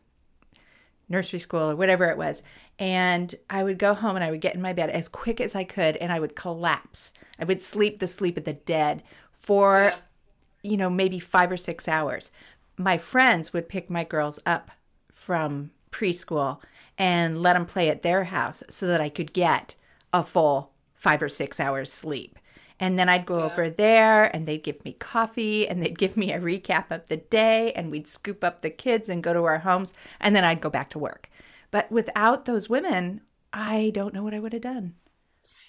[1.09, 2.43] nursery school or whatever it was.
[2.79, 5.55] And I would go home and I would get in my bed as quick as
[5.55, 7.13] I could and I would collapse.
[7.39, 9.93] I would sleep the sleep of the dead for,
[10.61, 12.31] you know, maybe five or six hours.
[12.77, 14.71] My friends would pick my girls up
[15.11, 16.59] from preschool
[16.97, 19.75] and let them play at their house so that I could get
[20.13, 22.37] a full five or six hours sleep.
[22.79, 23.45] And then I'd go yeah.
[23.45, 27.17] over there and they'd give me coffee and they'd give me a recap of the
[27.17, 30.61] day and we'd scoop up the kids and go to our homes and then I'd
[30.61, 31.29] go back to work.
[31.71, 34.95] But without those women, I don't know what I would have done.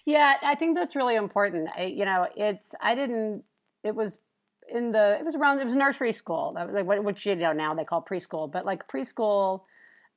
[0.05, 1.69] Yeah, I think that's really important.
[1.77, 3.45] I, you know, it's I didn't.
[3.85, 4.19] It was
[4.67, 5.19] in the.
[5.19, 5.59] It was around.
[5.61, 8.65] It was nursery school, That was like which you know now they call preschool, but
[8.65, 9.65] like preschool.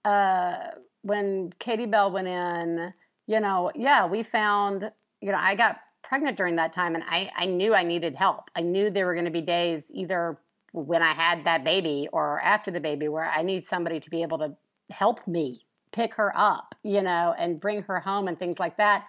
[0.05, 0.67] Uh,
[1.01, 2.93] when Katie Bell went in,
[3.27, 4.91] you know, yeah, we found.
[5.19, 5.77] You know, I got
[6.11, 8.51] pregnant during that time, and I I knew I needed help.
[8.53, 10.37] I knew there were going to be days either
[10.73, 14.21] when I had that baby or after the baby where I need somebody to be
[14.21, 14.53] able to
[14.89, 15.61] help me
[15.93, 19.05] pick her up, you know, and bring her home and things like that.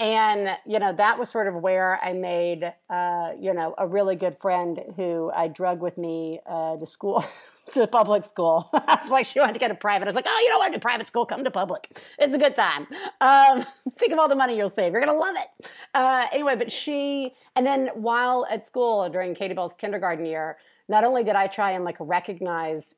[0.00, 4.14] And, you know, that was sort of where I made, uh, you know, a really
[4.14, 7.24] good friend who I drug with me uh, to school,
[7.72, 8.70] to public school.
[8.72, 10.04] I was like, she wanted to go to private.
[10.04, 11.26] I was like, oh, you don't want to do private school?
[11.26, 11.98] Come to public.
[12.16, 12.86] It's a good time.
[13.20, 13.66] Um,
[13.98, 14.92] think of all the money you'll save.
[14.92, 15.68] You're to love it.
[15.94, 20.58] Uh, anyway, but she, and then while at school during Katie Bell's kindergarten year,
[20.88, 22.94] not only did I try and like recognize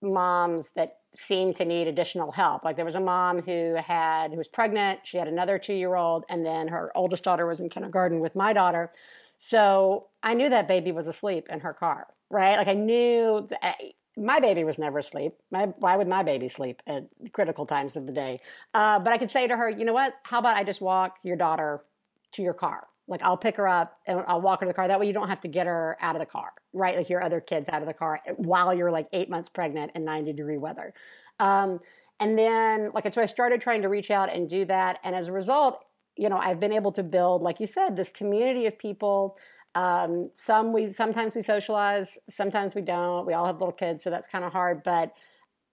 [0.00, 2.64] moms that seemed to need additional help.
[2.64, 6.44] Like there was a mom who had who was pregnant, she had another 2-year-old and
[6.44, 8.92] then her oldest daughter was in kindergarten with my daughter.
[9.38, 12.56] So, I knew that baby was asleep in her car, right?
[12.56, 13.76] Like I knew that,
[14.16, 15.34] my baby was never asleep.
[15.50, 18.40] My, why would my baby sleep at critical times of the day?
[18.72, 20.14] Uh, but I could say to her, you know what?
[20.22, 21.84] How about I just walk your daughter
[22.32, 22.86] to your car?
[23.06, 24.88] Like I'll pick her up and I'll walk her to the car.
[24.88, 26.96] That way you don't have to get her out of the car, right?
[26.96, 30.04] Like your other kids out of the car while you're like eight months pregnant in
[30.04, 30.94] 90 degree weather.
[31.38, 31.80] Um,
[32.20, 35.00] and then, like, so I started trying to reach out and do that.
[35.04, 35.84] And as a result,
[36.16, 39.36] you know, I've been able to build, like you said, this community of people.
[39.74, 43.26] Um, some we sometimes we socialize, sometimes we don't.
[43.26, 44.84] We all have little kids, so that's kind of hard.
[44.84, 45.12] But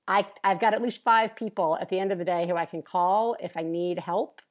[0.08, 2.66] I, I've got at least five people at the end of the day who I
[2.66, 4.42] can call if I need help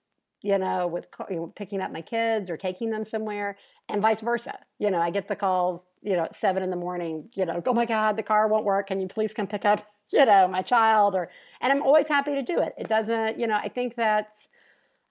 [0.42, 3.56] you know, with you know, picking up my kids or taking them somewhere,
[3.88, 4.58] and vice versa.
[4.78, 7.28] You know, I get the calls, you know, at seven in the morning.
[7.34, 8.88] You know, oh my God, the car won't work.
[8.88, 11.14] Can you please come pick up, you know, my child?
[11.14, 12.74] Or, and I'm always happy to do it.
[12.78, 14.34] It doesn't, you know, I think that's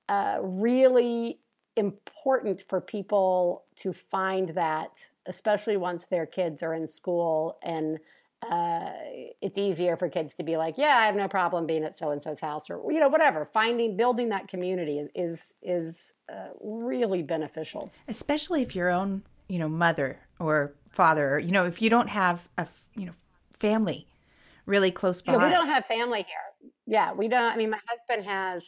[0.08, 1.40] uh, really
[1.76, 4.92] important for people to find that,
[5.28, 8.00] especially once their kids are in school and
[8.42, 8.90] uh,
[9.42, 12.12] it's easier for kids to be like, yeah, I have no problem being at so
[12.12, 13.46] and so's house, or you know, whatever.
[13.46, 19.60] Finding, building that community is is, is uh, really beneficial, especially if your own, you
[19.60, 23.14] know, mother or father, or, you know, if you don't have a you know
[23.52, 24.08] family
[24.66, 25.34] really close by.
[25.34, 26.72] Yeah, we don't have family here.
[26.88, 27.42] Yeah, we don't.
[27.42, 28.64] I mean, my husband has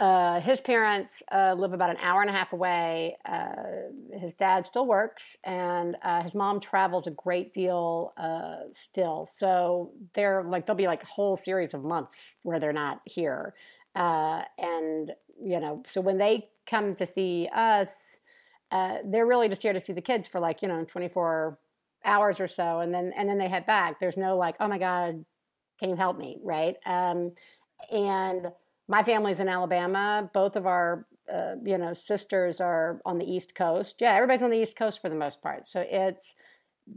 [0.00, 3.16] uh, his parents uh, live about an hour and a half away.
[3.26, 3.52] Uh,
[4.18, 9.26] his dad still works, and uh, his mom travels a great deal uh, still.
[9.26, 13.54] So they're like there'll be like a whole series of months where they're not here,
[13.94, 18.18] uh, and you know, so when they come to see us,
[18.70, 21.58] they're really just here to see the kids for like you know twenty four
[22.06, 24.00] hours or so, and then and then they head back.
[24.00, 25.26] There's no like, oh my god,
[25.78, 26.76] can you help me, right?
[26.86, 27.32] Um,
[27.90, 28.48] and
[28.90, 30.28] my family's in Alabama.
[30.34, 33.96] Both of our uh, you know sisters are on the East Coast.
[34.00, 35.68] Yeah, everybody's on the East Coast for the most part.
[35.68, 36.24] So it's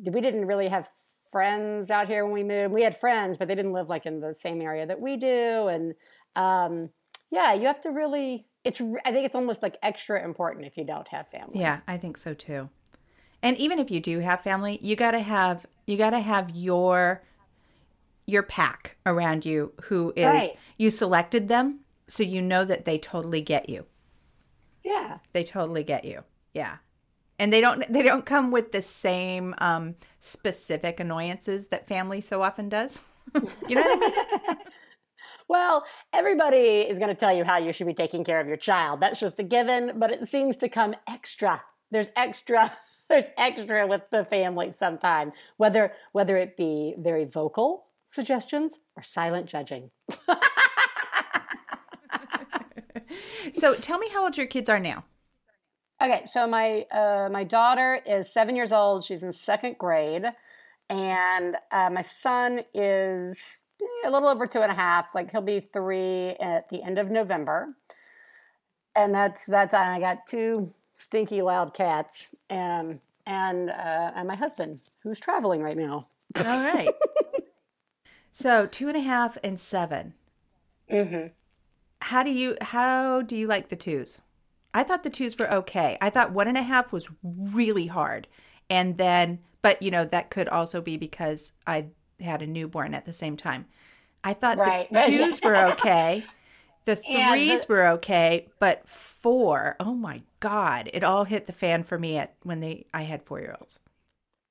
[0.03, 0.89] we didn't really have
[1.31, 2.73] friends out here when we moved.
[2.73, 5.67] We had friends, but they didn't live like in the same area that we do.
[5.67, 5.93] And
[6.35, 6.89] um,
[7.29, 8.47] yeah, you have to really.
[8.63, 11.59] It's I think it's almost like extra important if you don't have family.
[11.59, 12.69] Yeah, I think so too.
[13.43, 16.49] And even if you do have family, you got to have you got to have
[16.55, 17.21] your
[18.25, 20.57] your pack around you who is right.
[20.77, 21.82] you selected them
[22.13, 23.85] so you know that they totally get you.
[24.83, 25.17] Yeah.
[25.31, 26.23] They totally get you.
[26.53, 26.77] Yeah.
[27.39, 32.43] And they don't they don't come with the same um, specific annoyances that family so
[32.43, 33.01] often does.
[33.67, 34.57] you know what I mean?
[35.47, 38.57] well, everybody is going to tell you how you should be taking care of your
[38.57, 38.99] child.
[38.99, 41.63] That's just a given, but it seems to come extra.
[41.89, 42.71] There's extra
[43.09, 49.47] there's extra with the family sometimes, whether whether it be very vocal suggestions or silent
[49.47, 49.89] judging.
[53.53, 55.05] So tell me how old your kids are now.
[56.01, 59.03] Okay, so my uh, my daughter is seven years old.
[59.03, 60.25] She's in second grade,
[60.89, 63.39] and uh, my son is
[64.05, 65.15] a little over two and a half.
[65.15, 67.69] Like he'll be three at the end of November,
[68.95, 69.73] and that's that's.
[69.73, 75.77] I got two stinky loud cats, and and uh, and my husband who's traveling right
[75.77, 76.07] now.
[76.37, 76.89] All right.
[78.31, 80.15] so two and a half and 7
[80.91, 81.27] Mm-hmm
[82.03, 84.21] how do you how do you like the twos?
[84.73, 85.97] I thought the twos were okay.
[86.01, 88.27] I thought one and a half was really hard,
[88.69, 91.87] and then but you know that could also be because I
[92.19, 93.65] had a newborn at the same time.
[94.23, 94.89] I thought right.
[94.91, 96.23] the twos were okay.
[96.85, 101.83] The threes the, were okay, but four, oh my god, it all hit the fan
[101.83, 103.79] for me at when they I had four year olds.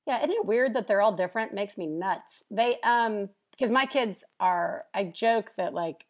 [0.07, 1.53] Yeah, isn't it weird that they're all different?
[1.53, 2.41] Makes me nuts.
[2.49, 4.85] They um because my kids are.
[4.95, 6.07] I joke that like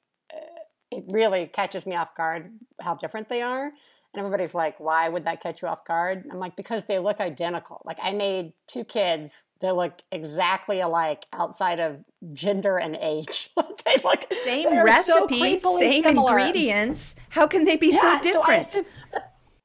[0.98, 3.66] it really catches me off guard how different they are.
[3.66, 6.26] And everybody's like, why would that catch you off guard?
[6.32, 7.82] I'm like, because they look identical.
[7.84, 13.50] Like I made two kids that look exactly alike outside of gender and age.
[13.86, 16.38] they look same recipe, so same similar.
[16.38, 17.16] ingredients.
[17.30, 18.72] How can they be yeah, so different?
[18.72, 18.86] So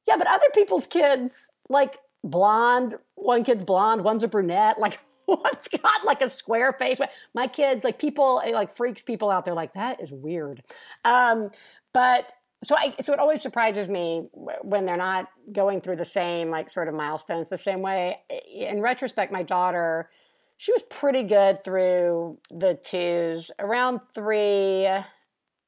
[0.07, 1.37] yeah, but other people's kids,
[1.69, 6.99] like blonde, one kid's blonde, one's a brunette, like one's got like a square face.
[7.33, 10.63] My kids, like people, like freaks people out there, like that is weird.
[11.05, 11.49] Um,
[11.93, 12.25] but
[12.63, 14.27] so I, so it always surprises me
[14.61, 18.19] when they're not going through the same like sort of milestones the same way.
[18.53, 20.09] In retrospect, my daughter,
[20.57, 23.49] she was pretty good through the twos.
[23.59, 24.89] Around three,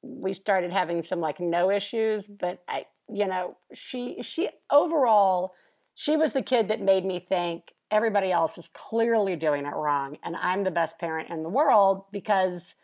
[0.02, 5.54] we started having some like no issues, but I, you know, she she overall,
[5.96, 10.18] she was the kid that made me think everybody else is clearly doing it wrong
[10.24, 12.76] and i'm the best parent in the world because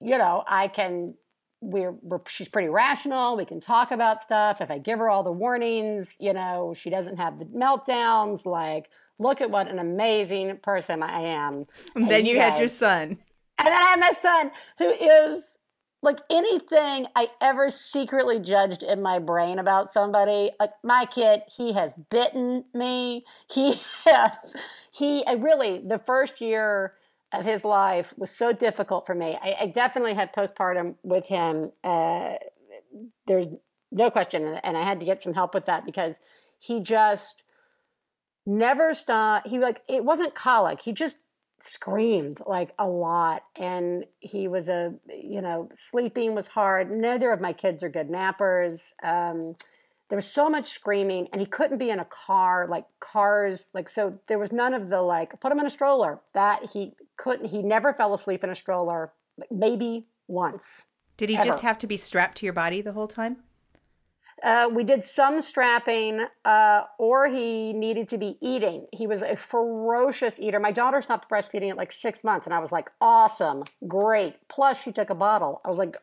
[0.00, 1.14] you know i can
[1.60, 5.22] we're, we're, she's pretty rational we can talk about stuff if i give her all
[5.22, 10.56] the warnings you know she doesn't have the meltdowns like look at what an amazing
[10.58, 11.64] person i am.
[11.94, 13.18] And then you had your son.
[13.58, 15.56] And then i have my son who is
[16.02, 21.72] like anything I ever secretly judged in my brain about somebody, like my kid, he
[21.72, 23.24] has bitten me.
[23.50, 24.54] He has,
[24.92, 26.94] he, I really, the first year
[27.32, 29.36] of his life was so difficult for me.
[29.42, 31.72] I, I definitely had postpartum with him.
[31.82, 32.34] Uh,
[33.26, 33.46] there's
[33.90, 34.44] no question.
[34.62, 36.20] And I had to get some help with that because
[36.58, 37.42] he just
[38.46, 39.48] never stopped.
[39.48, 40.80] He like, it wasn't colic.
[40.80, 41.16] He just
[41.60, 47.40] screamed like a lot and he was a you know sleeping was hard neither of
[47.40, 49.56] my kids are good nappers um,
[50.08, 53.88] there was so much screaming and he couldn't be in a car like cars like
[53.88, 57.46] so there was none of the like put him in a stroller that he couldn't
[57.46, 59.12] he never fell asleep in a stroller
[59.50, 61.46] maybe once did he ever.
[61.46, 63.38] just have to be strapped to your body the whole time
[64.42, 68.86] uh, we did some strapping, uh, or he needed to be eating.
[68.92, 70.60] He was a ferocious eater.
[70.60, 74.36] My daughter stopped breastfeeding at like six months, and I was like, awesome, great.
[74.48, 75.60] Plus, she took a bottle.
[75.64, 75.96] I was like,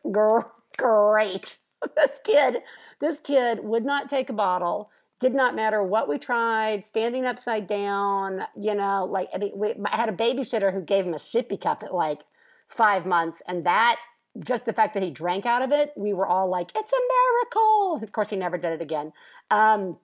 [0.78, 1.58] great.
[1.96, 2.58] this kid,
[3.00, 4.92] this kid would not take a bottle.
[5.20, 9.74] Did not matter what we tried, standing upside down, you know, like I, mean, we,
[9.86, 12.24] I had a babysitter who gave him a sippy cup at like
[12.68, 13.42] five months.
[13.48, 13.98] And that,
[14.40, 16.96] just the fact that he drank out of it, we were all like, it's a
[16.96, 18.00] miracle.
[18.04, 19.14] Of course, he never did it again.
[19.50, 19.98] Um,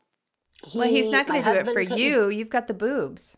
[0.63, 2.29] he, well, he's not going to do it for you.
[2.29, 3.37] You've got the boobs.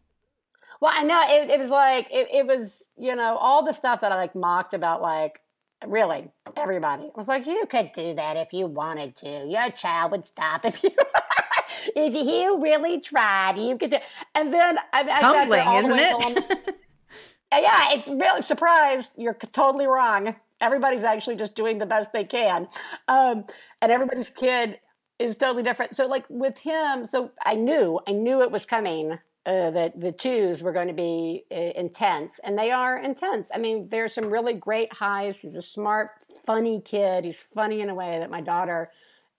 [0.81, 4.01] Well, I know it, it was like it, it was, you know, all the stuff
[4.01, 5.39] that I like mocked about, like
[5.87, 7.03] really everybody.
[7.03, 9.45] I was like, you could do that if you wanted to.
[9.47, 10.91] Your child would stop if you
[11.95, 13.57] if you really tried.
[13.57, 13.97] You could do.
[14.35, 16.75] And then I, tumbling, I isn't it?
[17.61, 19.13] yeah, it's really surprise.
[19.15, 20.35] You're totally wrong.
[20.61, 22.67] Everybody's actually just doing the best they can,
[23.07, 23.45] um,
[23.81, 24.79] and everybody's kid
[25.19, 25.95] is totally different.
[25.95, 30.11] So, like with him, so I knew, I knew it was coming uh, that the
[30.11, 33.51] twos were going to be uh, intense, and they are intense.
[33.53, 35.37] I mean, there's some really great highs.
[35.39, 36.11] He's a smart,
[36.45, 37.25] funny kid.
[37.25, 38.91] He's funny in a way that my daughter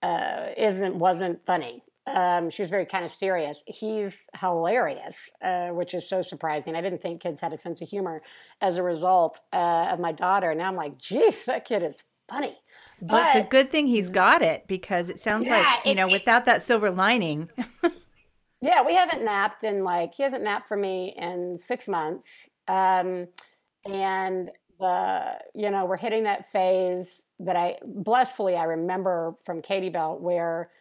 [0.03, 1.81] uh, isn't wasn't funny.
[2.07, 3.57] Um, she was very kind of serious.
[3.65, 6.75] He's hilarious, uh, which is so surprising.
[6.75, 8.21] I didn't think kids had a sense of humor
[8.61, 10.53] as a result uh, of my daughter.
[10.53, 12.55] Now I'm like, geez, that kid is funny.
[13.01, 15.91] But well, it's a good thing he's got it because it sounds yeah, like you
[15.91, 17.49] it, know, without that silver lining.
[18.61, 22.25] Yeah, we haven't napped in like he hasn't napped for me in six months,
[22.67, 23.27] um,
[23.85, 24.49] and
[24.79, 30.17] the you know we're hitting that phase that I blissfully I remember from Katie Bell
[30.17, 30.71] where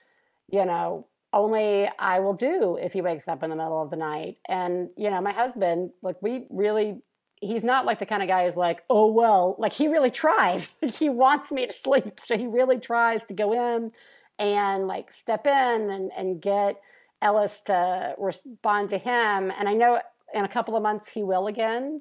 [0.51, 3.97] you know only I will do if he wakes up in the middle of the
[3.97, 7.03] night, and you know my husband like we really
[7.41, 10.73] he's not like the kind of guy who's like, oh well, like he really tries.
[10.99, 13.93] he wants me to sleep, so he really tries to go in
[14.39, 16.81] and like step in and and get
[17.21, 19.53] Ellis to respond to him.
[19.59, 20.01] And I know
[20.33, 22.01] in a couple of months he will again,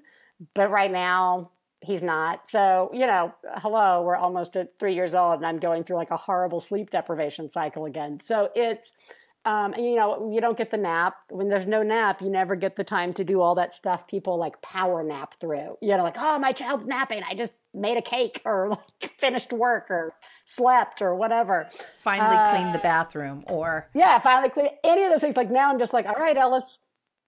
[0.53, 1.51] but right now
[1.83, 2.47] he's not.
[2.47, 6.11] So, you know, hello, we're almost at three years old and I'm going through like
[6.11, 8.19] a horrible sleep deprivation cycle again.
[8.23, 8.91] So it's,
[9.45, 11.15] um, and you know, you don't get the nap.
[11.29, 14.37] When there's no nap, you never get the time to do all that stuff people
[14.37, 15.77] like power nap through.
[15.81, 17.23] You know, like, oh, my child's napping.
[17.29, 18.69] I just made a cake or
[19.01, 20.13] like finished work or
[20.55, 21.67] slept or whatever.
[21.99, 23.89] Finally uh, cleaned the bathroom or.
[23.93, 25.35] Yeah, finally cleaned any of those things.
[25.35, 26.79] Like now I'm just like, all right, Ellis.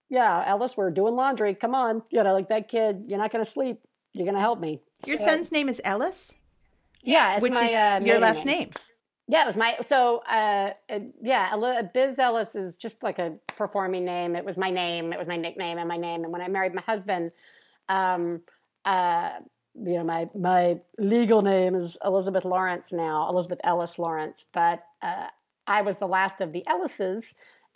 [0.08, 1.54] Yeah, Ellis, we're doing laundry.
[1.56, 2.04] Come on.
[2.12, 3.82] You know, like that kid, you're not going to sleep.
[4.14, 4.80] You're going to help me.
[5.06, 6.34] Your so, son's name is Ellis?
[7.04, 8.60] Yeah, which my, is uh, your last name.
[8.60, 8.70] name.
[9.28, 11.82] Yeah, it was my so uh, uh, yeah.
[11.94, 14.36] Biz Ellis is just like a performing name.
[14.36, 15.14] It was my name.
[15.14, 16.24] It was my nickname and my name.
[16.24, 17.32] And when I married my husband,
[17.90, 18.42] um,
[18.86, 19.32] uh,
[19.74, 24.46] you know, my my legal name is Elizabeth Lawrence now, Elizabeth Ellis Lawrence.
[24.54, 25.28] But uh,
[25.66, 27.24] I was the last of the Ellises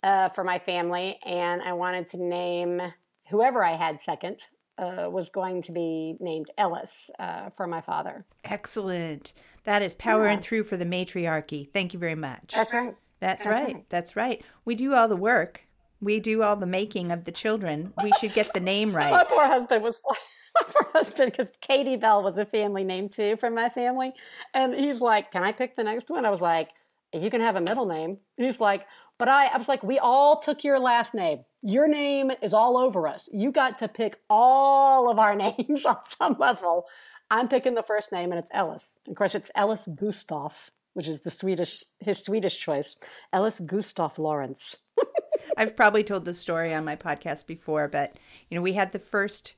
[0.04, 2.80] uh, for my family, and I wanted to name
[3.28, 4.38] whoever I had second
[4.78, 8.24] uh, was going to be named Ellis uh, for my father.
[8.44, 9.32] Excellent.
[9.64, 10.32] That is power yeah.
[10.32, 11.70] and through for the matriarchy.
[11.72, 12.52] Thank you very much.
[12.54, 12.94] That's right.
[13.20, 13.74] That's, That's right.
[13.74, 13.84] right.
[13.90, 14.42] That's right.
[14.64, 15.62] We do all the work.
[16.00, 17.92] We do all the making of the children.
[18.02, 19.10] We should get the name right.
[19.10, 20.18] my poor husband was like,
[20.54, 24.12] my poor husband, because Katie Bell was a family name too from my family.
[24.54, 26.24] And he's like, Can I pick the next one?
[26.24, 26.70] I was like,
[27.12, 28.18] You can have a middle name.
[28.36, 28.86] he's like,
[29.18, 31.44] But I, I was like, We all took your last name.
[31.62, 33.28] Your name is all over us.
[33.30, 36.86] You got to pick all of our names on some level.
[37.30, 38.98] I'm picking the first name, and it's Ellis.
[39.08, 42.96] Of course, it's Ellis Gustav, which is the Swedish his Swedish choice.
[43.32, 44.76] Ellis Gustav Lawrence.
[45.56, 48.16] I've probably told this story on my podcast before, but
[48.48, 49.54] you know, we had the first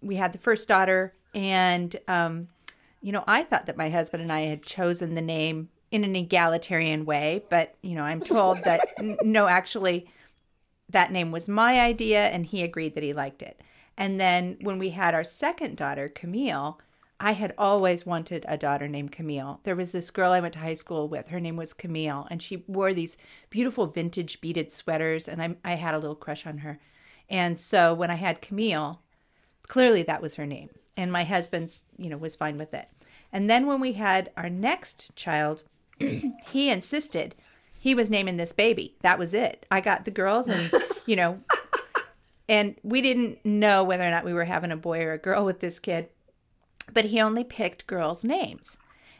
[0.00, 2.48] we had the first daughter, and um,
[3.00, 6.16] you know, I thought that my husband and I had chosen the name in an
[6.16, 10.10] egalitarian way, but you know, I'm told that n- no, actually,
[10.90, 13.60] that name was my idea, and he agreed that he liked it.
[13.96, 16.78] And then when we had our second daughter, Camille,
[17.20, 19.60] I had always wanted a daughter named Camille.
[19.64, 21.28] There was this girl I went to high school with.
[21.28, 23.16] Her name was Camille, and she wore these
[23.50, 26.78] beautiful vintage beaded sweaters, and I, I had a little crush on her.
[27.28, 29.02] And so when I had Camille,
[29.66, 32.88] clearly that was her name, and my husband's, you know, was fine with it.
[33.32, 35.64] And then when we had our next child,
[35.98, 37.34] he insisted
[37.80, 38.96] he was naming this baby.
[39.02, 39.66] That was it.
[39.70, 40.72] I got the girls, and
[41.06, 41.40] you know,
[42.48, 45.44] and we didn't know whether or not we were having a boy or a girl
[45.44, 46.08] with this kid
[46.92, 48.76] but he only picked girls' names.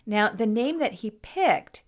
[0.06, 1.82] Now, the name that he picked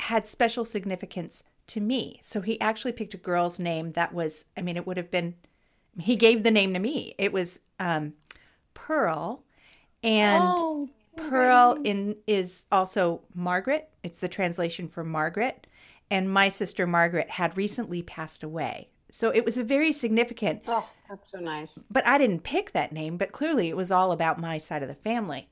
[0.00, 2.18] had special significance to me.
[2.22, 5.34] So he actually picked a girl's name that was, I mean, it would have been,
[5.98, 7.14] he gave the name to me.
[7.18, 8.14] It was um,
[8.74, 9.42] Pearl.
[10.02, 13.88] And oh, Pearl in is also Margaret.
[14.02, 15.66] It's the translation for Margaret.
[16.10, 18.90] And my sister Margaret had recently passed away.
[19.16, 20.64] So it was a very significant.
[20.68, 21.78] Oh, that's so nice.
[21.90, 24.90] But I didn't pick that name, but clearly it was all about my side of
[24.90, 25.48] the family.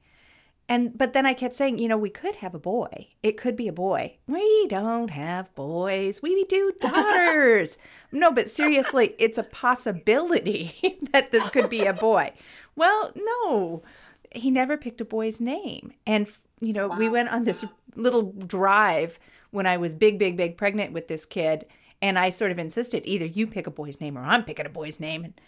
[0.68, 3.08] And but then I kept saying, you know, we could have a boy.
[3.22, 4.18] It could be a boy.
[4.26, 6.20] We don't have boys.
[6.20, 7.78] We do daughters.
[8.12, 12.34] no, but seriously, it's a possibility that this could be a boy.
[12.76, 13.82] Well, no.
[14.30, 15.94] he never picked a boy's name.
[16.06, 16.28] And,
[16.60, 16.98] you know, wow.
[16.98, 17.64] we went on this
[17.96, 19.18] little drive
[19.52, 21.64] when I was big, big, big pregnant with this kid.
[22.05, 24.68] And I sort of insisted either you pick a boy's name or I'm picking a
[24.68, 25.24] boy's name.
[25.24, 25.40] And,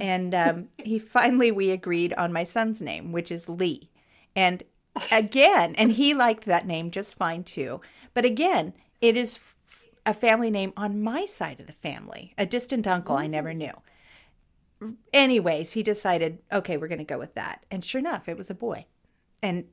[0.00, 3.90] and um, he finally, we agreed on my son's name, which is Lee.
[4.34, 4.62] And
[5.12, 7.82] again, and he liked that name just fine too.
[8.14, 12.46] But again, it is f- a family name on my side of the family, a
[12.46, 13.74] distant uncle I never knew.
[15.12, 17.66] Anyways, he decided, okay, we're going to go with that.
[17.70, 18.86] And sure enough, it was a boy.
[19.42, 19.66] And,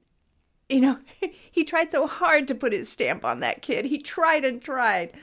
[0.67, 0.99] you know,
[1.49, 3.85] he tried so hard to put his stamp on that kid.
[3.85, 5.13] He tried and tried.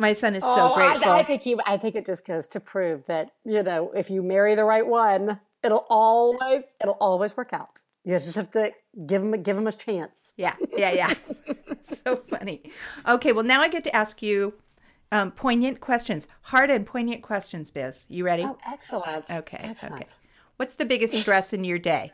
[0.00, 1.10] My son is so oh, grateful.
[1.10, 1.60] I, I think you.
[1.66, 4.86] I think it just goes to prove that you know if you marry the right
[4.86, 7.80] one, it'll always it'll always work out.
[8.04, 8.72] You just have to
[9.06, 10.32] give him give him a chance.
[10.38, 11.14] Yeah, yeah, yeah.
[11.82, 12.62] so funny.
[13.06, 14.54] Okay, well now I get to ask you
[15.12, 17.70] um, poignant questions, hard and poignant questions.
[17.70, 18.44] Biz, you ready?
[18.44, 19.30] Oh, excellent.
[19.30, 19.96] Okay, excellent.
[19.96, 20.10] okay.
[20.56, 22.12] What's the biggest stress in your day?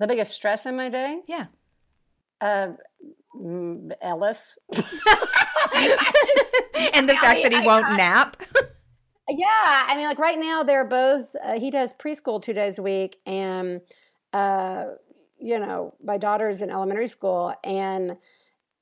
[0.00, 1.20] The biggest stress in my day?
[1.28, 1.46] Yeah.
[2.40, 2.72] Uh,
[4.00, 4.56] Ellis.
[4.72, 4.84] and
[7.08, 8.42] the fact that he won't I, nap.
[9.28, 11.34] yeah, I mean, like right now, they're both.
[11.42, 13.80] Uh, he does preschool two days a week, and
[14.32, 14.84] uh,
[15.38, 18.16] you know, my daughter's in elementary school, and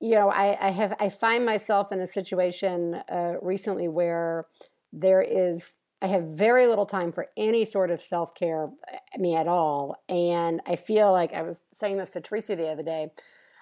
[0.01, 4.47] you know, I, I have I find myself in a situation uh, recently where
[4.93, 8.69] there is I have very little time for any sort of self care,
[9.15, 12.69] I mean, at all, and I feel like I was saying this to Theresa the
[12.69, 13.13] other day.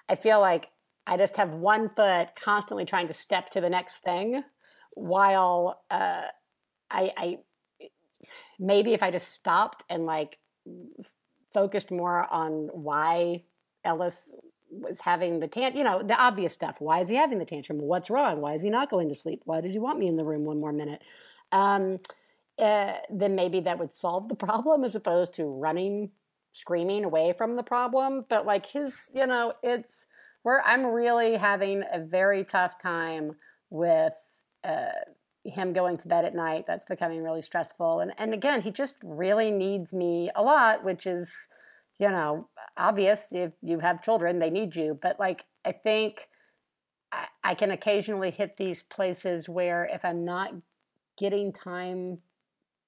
[0.09, 0.69] I feel like
[1.07, 4.43] I just have one foot constantly trying to step to the next thing,
[4.95, 6.23] while uh,
[6.89, 7.37] I, I
[8.59, 10.37] maybe if I just stopped and like
[11.51, 13.43] focused more on why
[13.83, 14.31] Ellis
[14.69, 16.79] was having the tant, you know, the obvious stuff.
[16.79, 17.79] Why is he having the tantrum?
[17.79, 18.39] What's wrong?
[18.39, 19.41] Why is he not going to sleep?
[19.45, 21.01] Why does he want me in the room one more minute?
[21.51, 21.99] Um,
[22.57, 26.11] uh, then maybe that would solve the problem as opposed to running,
[26.53, 28.25] screaming away from the problem.
[28.29, 30.05] But like his, you know, it's
[30.43, 33.35] where I'm really having a very tough time
[33.69, 34.13] with
[34.63, 34.89] uh,
[35.43, 36.65] him going to bed at night.
[36.67, 37.99] That's becoming really stressful.
[37.99, 41.29] And and again, he just really needs me a lot, which is,
[41.99, 43.31] you know, obvious.
[43.31, 44.97] If you have children, they need you.
[45.01, 46.27] But like, I think
[47.11, 50.53] I, I can occasionally hit these places where if I'm not
[51.17, 52.19] getting time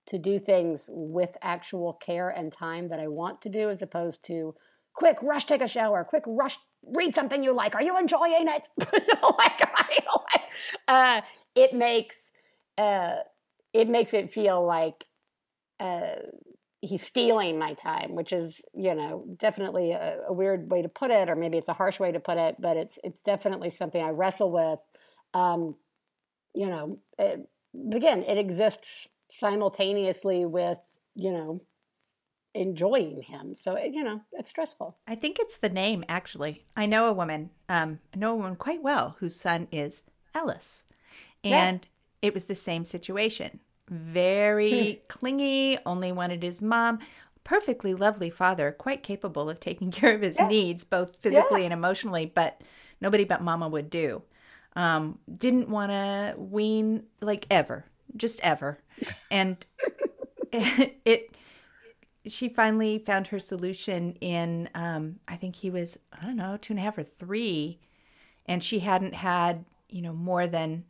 [0.06, 4.24] to do things with actual care and time that I want to do, as opposed
[4.26, 4.54] to
[4.94, 6.58] quick rush, take a shower, quick rush,
[6.88, 7.76] read something you like.
[7.76, 8.68] Are you enjoying it?
[9.40, 9.62] like,
[10.88, 11.22] uh,
[11.56, 12.30] it makes
[12.78, 13.18] uh,
[13.74, 15.06] it makes it feel like
[15.80, 16.16] uh,
[16.82, 21.12] he's stealing my time, which is you know definitely a, a, weird way to put
[21.12, 24.02] it, or maybe it's a harsh way to put it, but it's it's definitely something
[24.02, 24.80] I wrestle with.
[25.34, 25.76] Um,
[26.54, 27.48] you know, it,
[27.94, 30.80] again, it exists simultaneously with
[31.16, 31.62] you know
[32.54, 33.56] enjoying him.
[33.56, 34.98] So you know, it's stressful.
[35.08, 36.66] I think it's the name actually.
[36.76, 40.04] I know a woman, um, I know a woman quite well whose son is
[40.36, 40.84] Ellis,
[41.44, 42.28] and yeah.
[42.28, 43.60] it was the same situation.
[43.90, 44.98] Very hmm.
[45.08, 47.00] clingy, only wanted his mom.
[47.44, 50.48] Perfectly lovely father, quite capable of taking care of his yeah.
[50.48, 51.66] needs, both physically yeah.
[51.66, 52.62] and emotionally, but
[53.02, 54.24] nobody but mama would do.
[54.76, 57.86] Um, didn't want to wean like ever,
[58.16, 58.80] just ever.
[59.32, 59.66] And
[60.54, 61.36] it, it
[62.26, 66.74] she finally found her solution in um, I think he was I don't know two
[66.74, 67.80] and a half or three,
[68.46, 70.86] and she hadn't had you know more than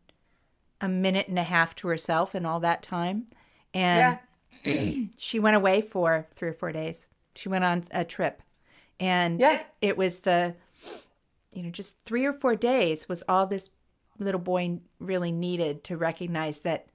[0.81, 3.27] a minute and a half to herself in all that time,
[3.73, 4.19] and
[4.63, 5.05] yeah.
[5.17, 7.07] she went away for three or four days.
[7.35, 8.41] She went on a trip,
[8.99, 9.63] and yeah.
[9.81, 10.55] it was the
[11.53, 13.71] you know just three or four days was all this
[14.19, 16.87] little boy really needed to recognize that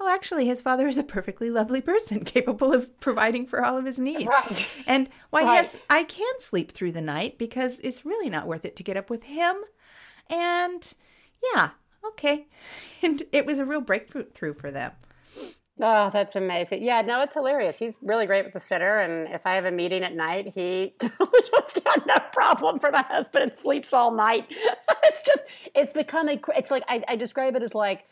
[0.00, 3.84] oh, actually, his father is a perfectly lovely person, capable of providing for all of
[3.84, 4.26] his needs.
[4.26, 4.66] Right.
[4.86, 5.54] And why, right.
[5.54, 8.96] yes, I can sleep through the night because it's really not worth it to get
[8.96, 9.56] up with him.
[10.30, 10.94] And
[11.54, 11.70] yeah,
[12.06, 12.46] okay.
[13.00, 14.90] And it was a real breakthrough for them.
[15.80, 16.82] Oh, that's amazing.
[16.82, 17.78] Yeah, no, it's hilarious.
[17.78, 18.98] He's really great with the sitter.
[18.98, 23.02] And if I have a meeting at night, he just got no problem for my
[23.02, 24.46] husband and sleeps all night.
[25.04, 25.42] it's just,
[25.76, 28.04] it's become a, it's like, I, I describe it as like,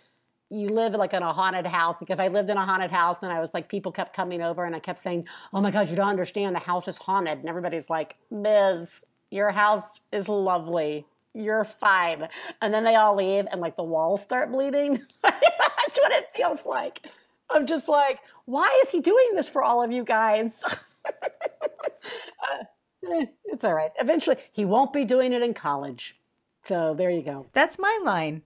[0.50, 2.00] you live like in a haunted house.
[2.00, 4.42] Like if I lived in a haunted house and I was like, people kept coming
[4.42, 6.54] over and I kept saying, "Oh my God, you don't understand.
[6.54, 11.06] The house is haunted," and everybody's like, "Ms, your house is lovely.
[11.34, 12.28] You're fine."
[12.62, 15.02] And then they all leave and like the walls start bleeding.
[15.22, 17.06] That's what it feels like.
[17.50, 20.62] I'm just like, why is he doing this for all of you guys?
[21.06, 22.64] uh,
[23.12, 23.92] eh, it's all right.
[24.00, 26.16] Eventually, he won't be doing it in college.
[26.62, 27.46] So there you go.
[27.52, 28.42] That's my line.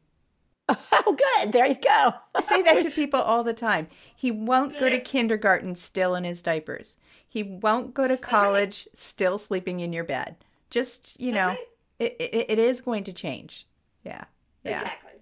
[0.93, 1.53] Oh, good.
[1.53, 2.13] There you go.
[2.35, 3.89] I say that to people all the time.
[4.15, 6.99] He won't go to kindergarten still in his diapers.
[7.27, 8.99] He won't go to college right.
[8.99, 10.37] still sleeping in your bed.
[10.69, 11.67] Just, you That's know, right.
[11.99, 13.67] it, it, it is going to change.
[14.05, 14.25] Yeah.
[14.65, 14.83] Yeah.
[14.83, 15.13] Exactly.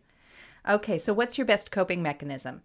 [0.69, 2.63] Okay, so what's your best coping mechanism?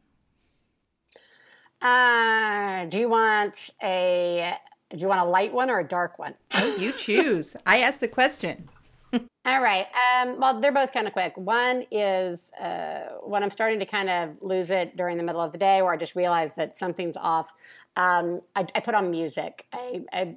[1.82, 4.56] Uh, do you want a
[4.90, 6.34] do you want a light one or a dark one?
[6.54, 7.56] Oh, you choose.
[7.66, 8.70] I asked the question.
[9.46, 9.86] All right.
[10.22, 11.34] Um, well, they're both kind of quick.
[11.36, 15.52] One is uh, when I'm starting to kind of lose it during the middle of
[15.52, 17.52] the day, where I just realize that something's off.
[17.96, 19.68] Um, I, I, put on music.
[19.72, 20.36] I, I,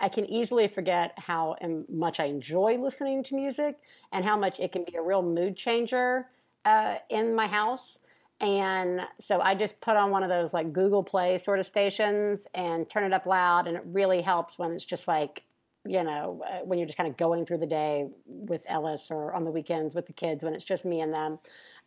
[0.00, 1.56] I can easily forget how
[1.88, 3.76] much I enjoy listening to music
[4.10, 6.26] and how much it can be a real mood changer
[6.64, 7.98] uh, in my house.
[8.40, 12.48] And so I just put on one of those like Google Play sort of stations
[12.54, 13.68] and turn it up loud.
[13.68, 15.44] And it really helps when it's just like,
[15.88, 19.32] you know, uh, when you're just kind of going through the day with Ellis or
[19.32, 21.38] on the weekends with the kids when it's just me and them.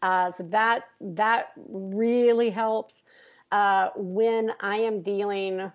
[0.01, 3.03] Uh, so that that really helps.
[3.51, 5.71] Uh, when I am dealing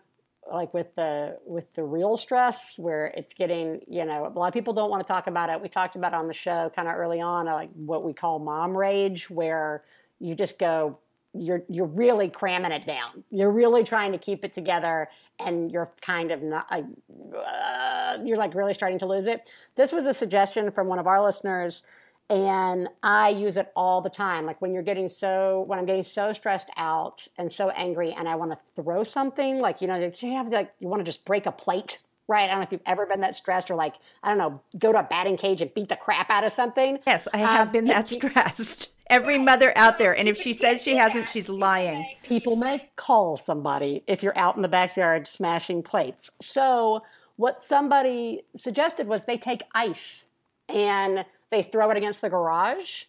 [0.52, 4.54] like with the with the real stress where it's getting you know a lot of
[4.54, 6.86] people don't want to talk about it we talked about it on the show kind
[6.86, 9.82] of early on like what we call mom rage where
[10.20, 10.98] you just go
[11.38, 13.24] you're you're really cramming it down.
[13.30, 15.08] You're really trying to keep it together
[15.38, 19.50] and you're kind of not uh, you're like really starting to lose it.
[19.76, 21.82] This was a suggestion from one of our listeners
[22.28, 24.46] and I use it all the time.
[24.46, 28.28] Like when you're getting so, when I'm getting so stressed out and so angry, and
[28.28, 31.24] I want to throw something, like you know, you have like you want to just
[31.24, 31.98] break a plate,
[32.28, 32.44] right?
[32.44, 34.92] I don't know if you've ever been that stressed, or like I don't know, go
[34.92, 36.98] to a batting cage and beat the crap out of something.
[37.06, 38.90] Yes, I have um, been that stressed.
[39.08, 42.04] Every mother out there, and if she says she hasn't, she's lying.
[42.24, 46.28] People may call somebody if you're out in the backyard smashing plates.
[46.42, 47.04] So
[47.36, 50.24] what somebody suggested was they take ice
[50.68, 53.04] and they throw it against the garage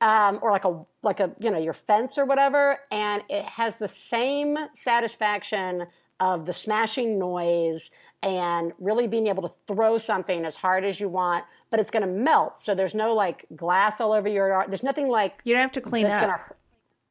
[0.00, 3.76] um, or like a like a you know your fence or whatever, and it has
[3.76, 5.86] the same satisfaction
[6.20, 7.90] of the smashing noise
[8.26, 12.04] and really being able to throw something as hard as you want, but it's going
[12.04, 12.58] to melt.
[12.58, 14.66] So there's no like glass all over your.
[14.68, 16.20] There's nothing like you don't have to clean up.
[16.20, 16.40] Gonna,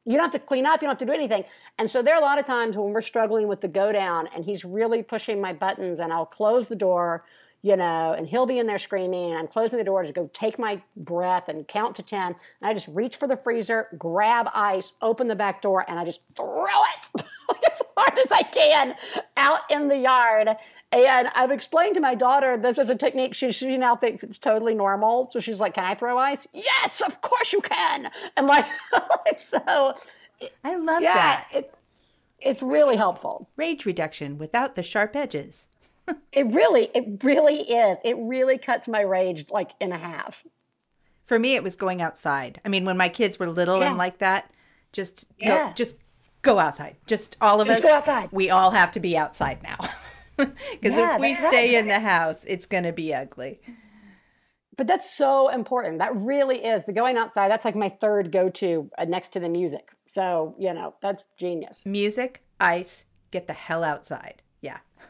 [0.04, 0.82] you don't have to clean up.
[0.82, 1.44] You don't have to do anything.
[1.78, 4.28] And so there are a lot of times when we're struggling with the go down,
[4.34, 7.24] and he's really pushing my buttons, and I'll close the door
[7.66, 10.30] you know, and he'll be in there screaming, and I'm closing the door to go
[10.32, 12.26] take my breath and count to 10.
[12.26, 16.04] And I just reach for the freezer, grab ice, open the back door, and I
[16.04, 17.24] just throw it
[17.72, 18.94] as hard as I can
[19.36, 20.48] out in the yard.
[20.92, 23.34] And I've explained to my daughter this is a technique.
[23.34, 25.28] She, she now thinks it's totally normal.
[25.32, 26.46] So she's like, Can I throw ice?
[26.52, 28.08] Yes, of course you can.
[28.36, 28.66] And like,
[29.38, 29.96] so.
[30.62, 31.48] I love yeah, that.
[31.52, 31.74] It,
[32.38, 33.48] it's really helpful.
[33.56, 35.66] Rage reduction without the sharp edges
[36.32, 37.98] it really, it really is.
[38.04, 40.44] It really cuts my rage like in a half.
[41.26, 42.60] For me, it was going outside.
[42.64, 43.88] I mean, when my kids were little yeah.
[43.88, 44.50] and like that,
[44.92, 45.68] just yeah.
[45.68, 45.98] go, just
[46.42, 46.96] go outside.
[47.06, 47.84] Just all of just us.
[47.84, 48.28] Go outside.
[48.32, 49.78] We all have to be outside now.
[50.36, 51.78] Because yeah, if we stay right.
[51.78, 53.58] in the house, it's going to be ugly.
[54.76, 55.98] But that's so important.
[55.98, 57.50] That really is the going outside.
[57.50, 59.88] That's like my third go-to uh, next to the music.
[60.06, 61.80] So you know, that's genius.
[61.86, 64.42] Music, ice, get the hell outside.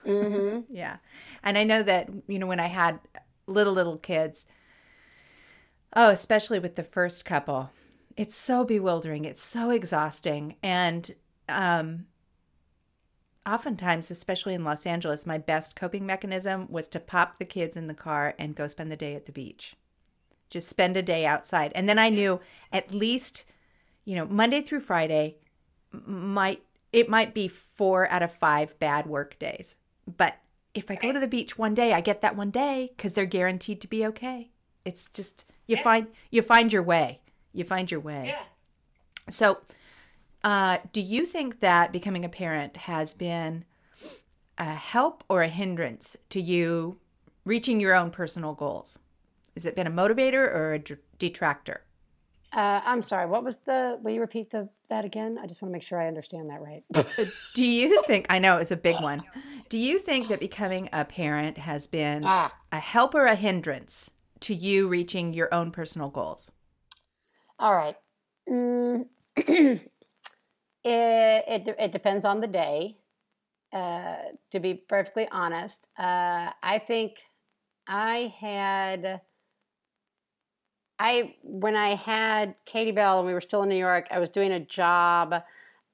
[0.07, 0.61] Mm-hmm.
[0.75, 0.97] yeah.
[1.43, 3.01] And I know that, you know, when I had
[3.47, 4.47] little, little kids,
[5.95, 7.71] oh, especially with the first couple,
[8.17, 9.25] it's so bewildering.
[9.25, 10.57] It's so exhausting.
[10.63, 11.15] And
[11.49, 12.07] um,
[13.47, 17.87] oftentimes, especially in Los Angeles, my best coping mechanism was to pop the kids in
[17.87, 19.77] the car and go spend the day at the beach.
[20.51, 21.73] Just spend a day outside.
[21.75, 22.41] And then I knew
[22.73, 23.45] at least,
[24.05, 25.37] you know, Monday through Friday
[25.93, 29.77] might it might be 4 out of 5 bad work days.
[30.07, 30.39] But
[30.75, 33.27] if I go to the beach one day, I get that one day because they're
[33.27, 34.51] guaranteed to be okay.
[34.85, 35.83] It's just you yeah.
[35.83, 37.21] find you find your way.
[37.53, 38.27] You find your way.
[38.29, 38.43] Yeah.
[39.31, 39.59] So,
[40.45, 43.65] uh, do you think that becoming a parent has been
[44.59, 46.99] a help or a hindrance to you
[47.45, 48.99] reaching your own personal goals?
[49.55, 50.79] Has it been a motivator or a
[51.19, 51.83] detractor?
[52.53, 53.27] Uh, I'm sorry.
[53.27, 53.99] What was the?
[54.03, 55.39] Will you repeat the that again?
[55.43, 56.85] I just want to make sure I understand that right.
[57.55, 58.27] Do you think?
[58.31, 59.23] I know it's a big one.
[59.69, 62.53] Do you think that becoming a parent has been ah.
[62.73, 64.11] a help or a hindrance
[64.41, 66.53] to you reaching your own personal goals?
[67.59, 67.97] All right.
[68.49, 69.07] Mm,
[69.37, 69.91] it,
[70.85, 72.99] it, it depends on the day.
[73.73, 74.17] Uh,
[74.53, 77.19] to be perfectly honest, uh, I think
[77.87, 79.21] I had
[80.99, 84.29] I when I had Katie Bell and we were still in New York, I was
[84.29, 85.43] doing a job.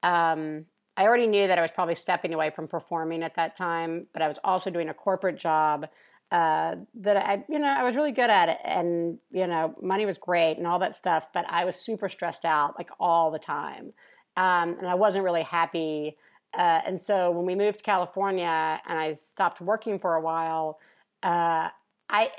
[0.01, 0.65] Um,
[0.97, 4.21] I already knew that I was probably stepping away from performing at that time, but
[4.21, 5.87] I was also doing a corporate job
[6.31, 10.05] uh, that I, you know, I was really good at it, and you know, money
[10.05, 11.29] was great and all that stuff.
[11.33, 13.93] But I was super stressed out like all the time,
[14.37, 16.17] um, and I wasn't really happy
[16.53, 20.79] Uh, and so when we moved to California and I stopped working for a while,
[21.23, 21.69] uh,
[22.09, 22.31] I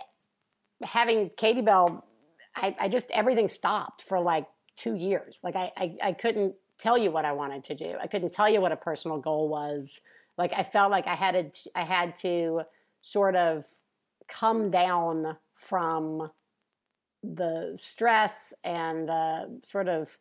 [0.84, 2.04] having Katie Bell,
[2.56, 4.46] I, I, just everything stopped for like
[4.76, 5.38] two years.
[5.42, 7.96] Like I, I, I couldn't tell you what I wanted to do.
[8.00, 10.00] I couldn't tell you what a personal goal was.
[10.36, 12.62] Like I felt like I had to, I had to
[13.00, 13.64] sort of
[14.28, 16.30] come down from
[17.22, 20.16] the stress and the sort of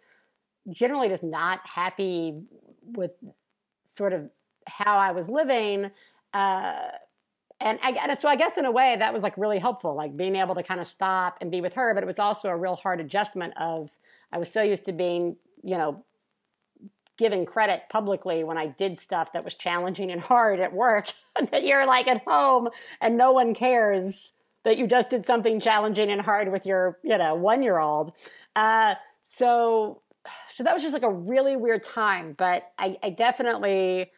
[0.70, 2.42] generally just not happy
[2.96, 3.12] with
[3.86, 4.30] sort of
[4.68, 5.92] how I was living.
[6.34, 6.90] Uh,
[7.60, 10.16] and, I, and so I guess in a way that was like really helpful, like
[10.16, 11.94] being able to kind of stop and be with her.
[11.94, 13.90] But it was also a real hard adjustment of
[14.32, 16.04] I was so used to being, you know,
[17.18, 21.12] given credit publicly when I did stuff that was challenging and hard at work
[21.52, 22.70] that you're like at home
[23.02, 24.32] and no one cares
[24.64, 28.14] that you just did something challenging and hard with your, you know, one year old.
[28.56, 30.02] Uh, so,
[30.52, 34.10] so that was just like a really weird time, but I, I definitely,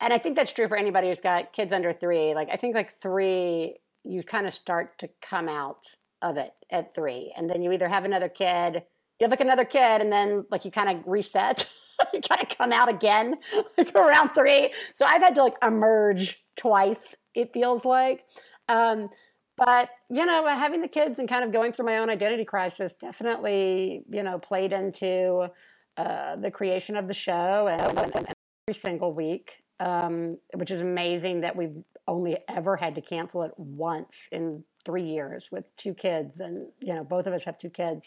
[0.00, 2.34] and I think that's true for anybody who's got kids under three.
[2.34, 5.84] Like, I think like three, you kind of start to come out
[6.22, 7.32] of it at three.
[7.36, 8.82] And then you either have another kid,
[9.20, 11.68] you have like another kid, and then like you kind of reset.
[12.28, 13.36] kind of come out again
[13.78, 14.70] like around three.
[14.94, 18.24] So I've had to like emerge twice, it feels like.
[18.68, 19.10] Um,
[19.56, 22.94] but you know having the kids and kind of going through my own identity crisis
[23.00, 25.48] definitely you know played into
[25.96, 28.26] uh, the creation of the show and, and, and
[28.68, 31.76] every single week um, which is amazing that we've
[32.06, 36.94] only ever had to cancel it once in three years with two kids and you
[36.94, 38.04] know both of us have two kids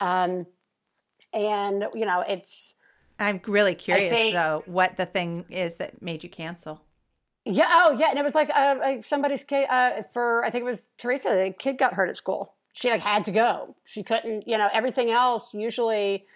[0.00, 0.46] um,
[1.32, 2.71] and you know it's
[3.22, 6.80] i'm really curious think, though what the thing is that made you cancel
[7.44, 7.68] yeah.
[7.72, 8.10] Oh, yeah.
[8.10, 11.28] And it was like uh, somebody's kid uh, for I think it was Theresa.
[11.28, 12.54] The kid got hurt at school.
[12.72, 13.74] She like had to go.
[13.84, 14.46] She couldn't.
[14.46, 16.26] You know, everything else usually.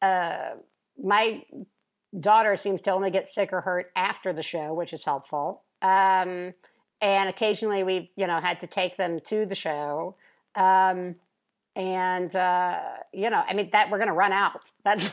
[0.00, 0.50] Uh,
[1.02, 1.42] my
[2.18, 5.62] daughter seems to only get sick or hurt after the show, which is helpful.
[5.80, 6.52] Um,
[7.00, 10.16] and occasionally we, you know, had to take them to the show.
[10.54, 11.16] Um,
[11.74, 12.80] and uh,
[13.12, 14.70] you know, I mean that we're going to run out.
[14.84, 15.04] That's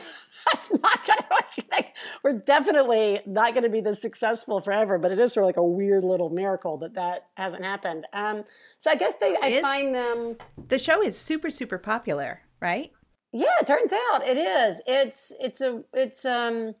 [0.52, 1.86] that's not going to.
[2.24, 4.98] We're definitely not going to be this successful forever.
[4.98, 8.06] But it is sort of like a weird little miracle that that hasn't happened.
[8.12, 8.44] Um,
[8.80, 10.36] so I guess they, I is, find them.
[10.68, 12.90] The show is super super popular, right?
[13.32, 14.80] Yeah, it turns out it is.
[14.86, 16.74] It's it's a it's um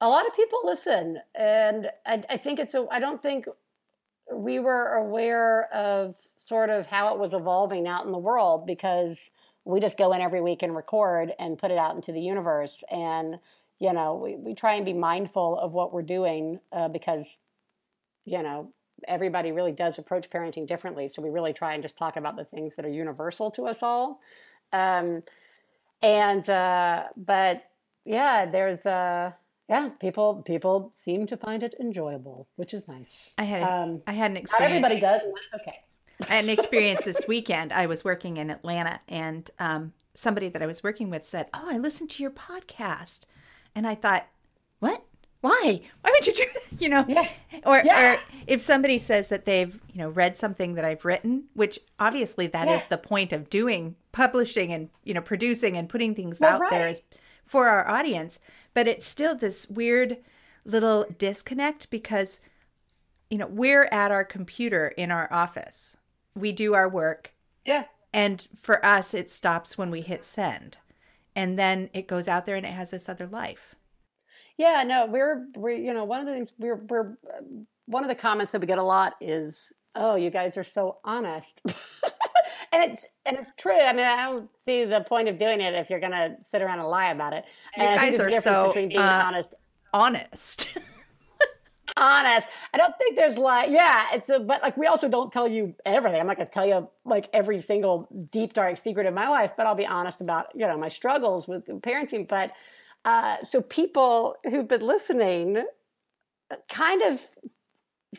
[0.00, 2.86] a lot of people listen, and I, I think it's a.
[2.90, 3.46] I don't think
[4.32, 9.18] we were aware of sort of how it was evolving out in the world because
[9.64, 12.82] we just go in every week and record and put it out into the universe.
[12.90, 13.38] And
[13.78, 17.38] you know we, we try and be mindful of what we're doing uh, because
[18.24, 18.72] you know
[19.06, 21.08] everybody really does approach parenting differently.
[21.08, 23.82] So we really try and just talk about the things that are universal to us
[23.82, 24.20] all.
[24.72, 25.22] Um,
[26.02, 27.64] and uh, but
[28.04, 29.34] yeah there's a
[29.68, 33.32] yeah, people people seem to find it enjoyable, which is nice.
[33.36, 34.82] I had um, I had an experience.
[34.82, 35.78] Not everybody does, and that's okay.
[36.28, 37.72] I had an experience this weekend.
[37.72, 41.66] I was working in Atlanta, and um, somebody that I was working with said, "Oh,
[41.68, 43.20] I listened to your podcast,"
[43.74, 44.26] and I thought,
[44.78, 45.04] "What?
[45.42, 45.82] Why?
[46.00, 47.28] Why would you do that?" You know, yeah.
[47.66, 48.14] Or, yeah.
[48.14, 52.46] or if somebody says that they've you know read something that I've written, which obviously
[52.46, 52.76] that yeah.
[52.76, 56.60] is the point of doing publishing and you know producing and putting things well, out
[56.62, 56.70] right.
[56.70, 57.02] there is
[57.48, 58.38] for our audience
[58.78, 60.18] but it's still this weird
[60.64, 62.38] little disconnect because
[63.28, 65.96] you know we're at our computer in our office.
[66.36, 67.32] We do our work.
[67.64, 67.86] Yeah.
[68.12, 70.78] And for us it stops when we hit send.
[71.34, 73.74] And then it goes out there and it has this other life.
[74.56, 77.16] Yeah no we're we're you know one of the things we're we're
[77.86, 80.98] one of the comments that we get a lot is oh you guys are so
[81.04, 81.60] honest
[82.72, 83.78] and it's and it's true.
[83.78, 86.62] I mean, I don't see the point of doing it if you're going to sit
[86.62, 87.44] around and lie about it.
[87.76, 89.54] You and guys are so between being uh, honest.
[89.92, 90.68] Honest.
[91.96, 92.46] honest.
[92.72, 95.74] I don't think there's like, yeah, it's a, but like we also don't tell you
[95.84, 96.20] everything.
[96.20, 99.52] I'm not going to tell you like every single deep dark secret of my life,
[99.56, 102.28] but I'll be honest about you know my struggles with parenting.
[102.28, 102.52] But
[103.04, 105.64] uh, so people who've been listening
[106.68, 107.20] kind of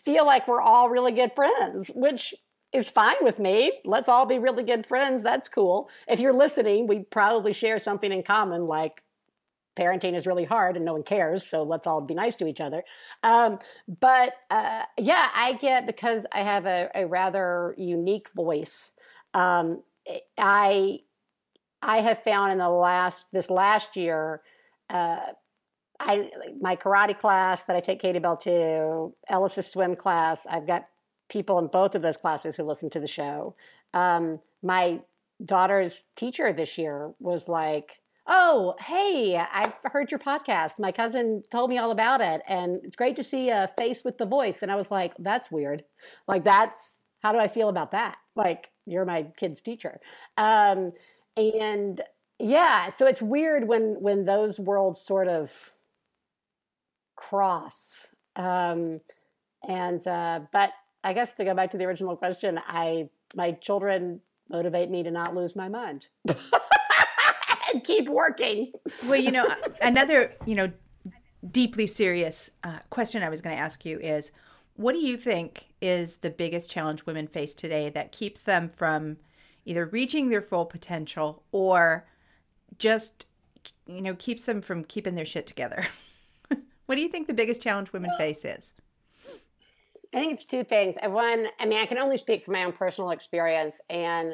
[0.04, 2.34] feel like we're all really good friends, which
[2.74, 3.72] is fine with me.
[3.84, 5.24] Let's all be really good friends.
[5.24, 5.90] That's cool.
[6.08, 9.04] If you're listening, we probably share something in common, like
[9.76, 11.48] parenting is really hard and no one cares.
[11.48, 12.84] So let's all be nice to each other.
[13.24, 13.60] Um,
[14.00, 18.92] but uh, yeah, I get because I have a, a rather unique voice.
[19.34, 19.82] Um,
[20.38, 21.00] I
[21.82, 24.42] I have found in the last this last year.
[24.90, 25.20] Uh,
[26.00, 30.40] I my karate class that I take Katie Bell to, Ellis's swim class.
[30.50, 30.88] I've got
[31.30, 33.56] people in both of those classes who listen to the show.
[33.94, 35.00] Um, my
[35.44, 40.78] daughter's teacher this year was like, oh, hey, I've heard your podcast.
[40.78, 42.42] My cousin told me all about it.
[42.48, 44.58] And it's great to see a face with the voice.
[44.62, 45.84] And I was like, that's weird.
[46.28, 48.18] Like, that's how do I feel about that?
[48.36, 50.00] Like, you're my kid's teacher.
[50.38, 50.92] Um,
[51.36, 52.02] and
[52.38, 55.52] yeah, so it's weird when when those worlds sort of
[57.16, 58.08] cross.
[58.36, 59.02] Um,
[59.68, 60.72] and uh, but
[61.04, 65.12] I guess to go back to the original question, I my children motivate me to
[65.12, 66.08] not lose my mind.
[67.74, 68.72] and keep working.
[69.06, 69.48] Well, you know,
[69.82, 70.72] another, you know,
[71.50, 74.32] deeply serious uh, question I was going to ask you is
[74.76, 79.18] what do you think is the biggest challenge women face today that keeps them from
[79.66, 82.08] either reaching their full potential or
[82.78, 83.26] just,
[83.86, 85.86] you know, keeps them from keeping their shit together?
[86.86, 88.74] what do you think the biggest challenge women face is?
[90.14, 90.96] I think it's two things.
[91.04, 93.80] One, I mean, I can only speak from my own personal experience.
[93.90, 94.34] And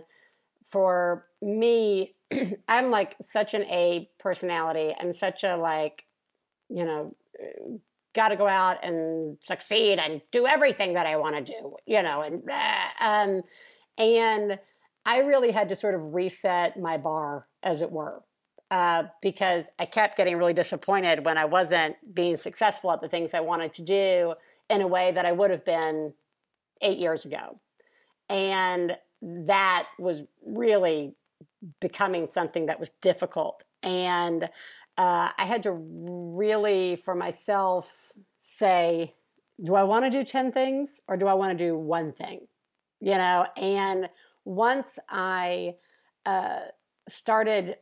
[0.70, 2.16] for me,
[2.68, 4.96] I'm like such an A personality.
[4.98, 6.06] I'm such a like,
[6.70, 7.16] you know,
[8.14, 12.02] got to go out and succeed and do everything that I want to do, you
[12.02, 12.50] know, and
[13.02, 13.44] um,
[13.98, 14.58] and
[15.06, 18.24] I really had to sort of reset my bar, as it were,
[18.72, 23.34] uh, because I kept getting really disappointed when I wasn't being successful at the things
[23.34, 24.34] I wanted to do
[24.70, 26.14] in a way that I would have been
[26.82, 27.60] eight years ago,
[28.30, 31.16] and that was really
[31.80, 33.64] becoming something that was difficult.
[33.84, 34.44] And
[34.98, 39.14] uh, I had to really, for myself, say,
[39.64, 42.48] do I want to do 10 things or do I want to do one thing?
[43.00, 44.10] You know, and
[44.46, 45.76] once I
[46.26, 46.60] uh,
[47.10, 47.78] started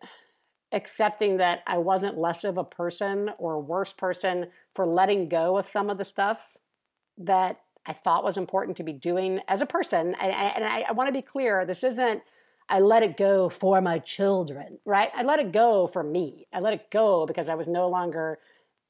[0.72, 5.58] accepting that I wasn't less of a person or a worse person for letting go
[5.58, 6.58] of some of the stuff
[7.18, 10.16] that I thought was important to be doing as a person.
[10.16, 12.22] And, and I, I want to be clear this isn't
[12.70, 15.12] I let it go for my children, right?
[15.14, 16.48] I let it go for me.
[16.54, 18.40] I let it go because I was no longer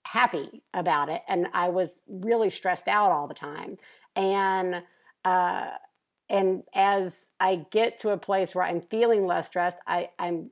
[0.05, 3.77] happy about it and I was really stressed out all the time.
[4.15, 4.83] And
[5.25, 5.71] uh
[6.29, 10.51] and as I get to a place where I'm feeling less stressed, I, I'm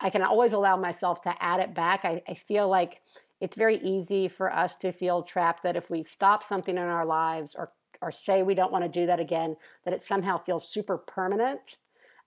[0.00, 2.04] I can always allow myself to add it back.
[2.04, 3.00] I, I feel like
[3.42, 7.04] it's very easy for us to feel trapped that if we stop something in our
[7.04, 10.68] lives or or say we don't want to do that again, that it somehow feels
[10.68, 11.60] super permanent.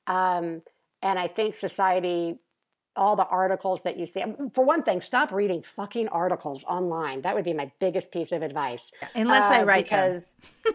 [0.08, 0.62] Um,
[1.02, 2.40] and I think society,
[2.96, 7.22] all the articles that you see, um, for one thing, stop reading fucking articles online.
[7.22, 8.92] That would be my biggest piece of advice.
[9.16, 10.74] Unless uh, I write because, them.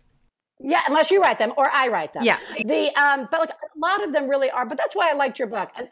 [0.60, 2.24] yeah, unless you write them or I write them.
[2.24, 2.38] Yeah.
[2.62, 4.66] The um, but like a lot of them really are.
[4.66, 5.70] But that's why I liked your book.
[5.76, 5.88] And,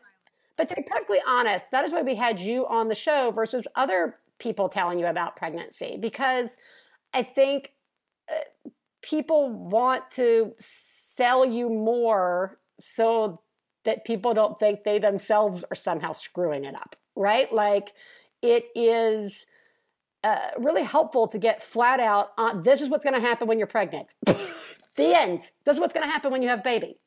[0.61, 3.67] but to be perfectly honest, that is why we had you on the show versus
[3.77, 6.55] other people telling you about pregnancy because
[7.15, 7.73] I think
[8.31, 8.69] uh,
[9.01, 13.41] people want to sell you more so
[13.85, 17.51] that people don't think they themselves are somehow screwing it up, right?
[17.51, 17.95] Like
[18.43, 19.33] it is
[20.23, 23.57] uh, really helpful to get flat out on this is what's going to happen when
[23.57, 24.09] you're pregnant.
[24.27, 25.41] the end.
[25.65, 26.99] This is what's going to happen when you have baby.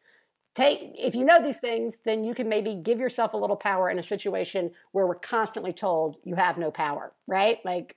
[0.56, 3.90] Take if you know these things, then you can maybe give yourself a little power
[3.90, 7.58] in a situation where we're constantly told you have no power, right?
[7.66, 7.96] Like,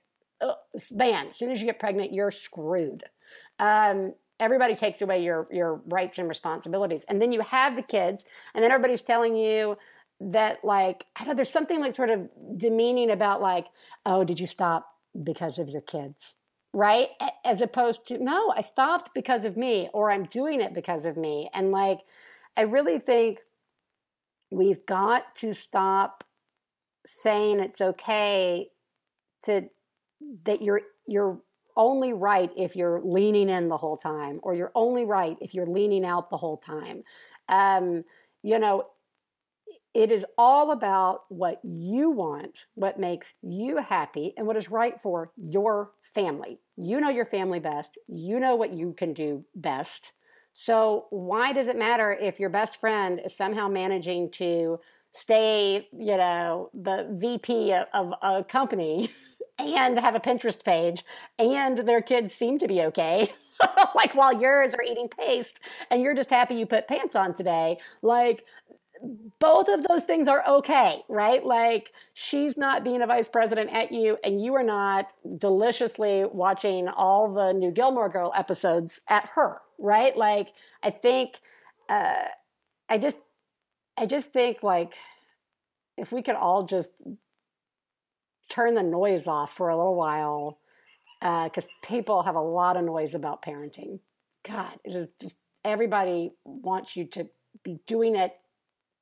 [0.91, 3.03] man, as soon as you get pregnant, you're screwed.
[3.59, 8.23] Um, everybody takes away your your rights and responsibilities and then you have the kids
[8.53, 9.77] and then everybody's telling you
[10.19, 13.67] that like i don't know there's something like sort of demeaning about like
[14.05, 14.87] oh did you stop
[15.23, 16.35] because of your kids
[16.73, 17.09] right
[17.45, 21.17] as opposed to no i stopped because of me or i'm doing it because of
[21.17, 21.99] me and like
[22.57, 23.39] i really think
[24.51, 26.23] we've got to stop
[27.05, 28.67] saying it's okay
[29.43, 29.69] to
[30.43, 31.39] that you're you're
[31.77, 35.67] only right if you're leaning in the whole time, or you're only right if you're
[35.67, 37.03] leaning out the whole time.
[37.47, 38.03] Um,
[38.41, 38.87] you know,
[39.93, 44.99] it is all about what you want, what makes you happy, and what is right
[45.01, 46.59] for your family.
[46.75, 47.97] You know your family best.
[48.07, 50.11] You know what you can do best.
[50.59, 54.79] So, why does it matter if your best friend is somehow managing to
[55.13, 59.11] stay, you know, the VP of, a company
[59.59, 61.05] and have a Pinterest page,
[61.37, 63.31] and their kids seem to be okay.
[63.95, 65.59] like while yours are eating paste
[65.91, 67.77] and you're just happy you put pants on today.
[68.01, 68.43] Like
[69.39, 71.45] both of those things are okay, right?
[71.45, 76.87] Like she's not being a vice president at you, and you are not deliciously watching
[76.87, 80.15] all the new Gilmore Girl episodes at her, right?
[80.17, 80.49] Like
[80.83, 81.39] I think,
[81.89, 82.25] uh,
[82.89, 83.17] I just,
[83.97, 84.93] I just think like
[85.97, 86.91] if we could all just
[88.49, 90.59] turn the noise off for a little while
[91.19, 93.99] because uh, people have a lot of noise about parenting.
[94.47, 95.35] God, it is just
[95.65, 97.27] everybody wants you to
[97.63, 98.33] be doing it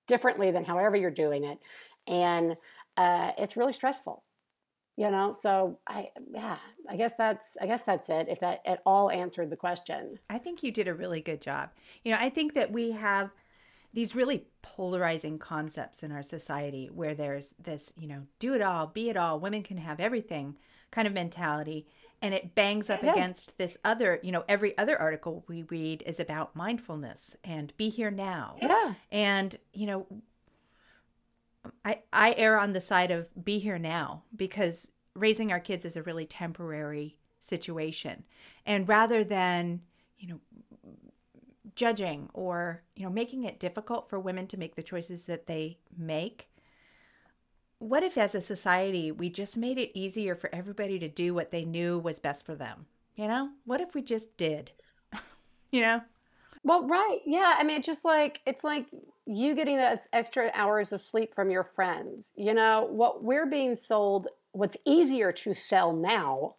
[0.08, 1.60] differently than however you're doing it.
[2.08, 2.56] and
[2.98, 4.24] uh, it's really stressful
[4.98, 6.58] you know so i yeah
[6.90, 10.38] i guess that's i guess that's it if that at all answered the question I
[10.38, 11.70] think you did a really good job.
[12.04, 13.32] You know, I think that we have
[13.94, 18.88] these really polarizing concepts in our society where there's this, you know, do it all,
[18.88, 20.58] be it all, women can have everything
[20.92, 21.88] kind of mentality.
[22.26, 23.12] And it bangs up Yeah.
[23.14, 27.90] against this other, you know, every other article we read is about mindfulness and be
[27.90, 28.56] here now.
[28.60, 30.08] yeah And, you know,
[31.84, 35.96] I I err on the side of be here now because raising our kids is
[35.98, 38.24] a really temporary situation.
[38.66, 39.82] And rather than,
[40.18, 40.40] you know,
[41.76, 45.78] judging or, you know, making it difficult for women to make the choices that they
[45.96, 46.48] make,
[47.80, 51.52] what if as a society we just made it easier for everybody to do what
[51.52, 52.86] they knew was best for them?
[53.16, 53.50] You know?
[53.66, 54.72] What if we just did?
[55.72, 56.02] you know?
[56.64, 57.20] Well, right.
[57.26, 57.56] Yeah.
[57.58, 58.88] I mean, it's just like, it's like
[59.26, 62.32] you getting those extra hours of sleep from your friends.
[62.36, 66.56] You know, what we're being sold, what's easier to sell now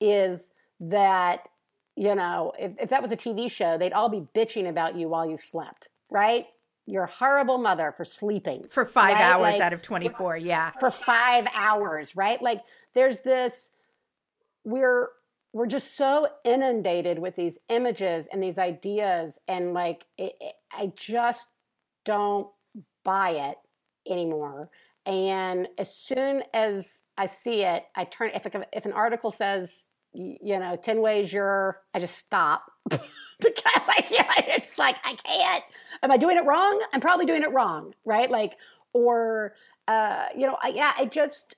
[0.00, 0.50] is
[0.80, 1.48] that,
[1.96, 5.08] you know, if, if that was a TV show, they'd all be bitching about you
[5.08, 6.46] while you slept, right?
[6.86, 10.72] You're horrible mother for sleeping For 5 Right, hours like- out of 24, yeah.
[10.80, 12.40] for five hours, right?
[12.42, 12.60] Like
[12.94, 13.68] there's this
[14.64, 15.08] we're
[15.54, 20.92] we're just so inundated with these images and these ideas and like it, it- I
[20.96, 21.48] just
[22.04, 22.48] don't
[23.04, 23.56] buy it
[24.10, 24.70] anymore.
[25.04, 30.58] And as soon as I see it, I turn if if an article says you
[30.58, 32.64] know 10 ways you're I just stop
[33.54, 35.64] because like yeah it's like I can't
[36.02, 36.82] am I doing it wrong?
[36.92, 38.30] I'm probably doing it wrong, right?
[38.30, 38.56] Like
[38.92, 39.54] or
[39.88, 41.56] uh, you know, I, yeah, I just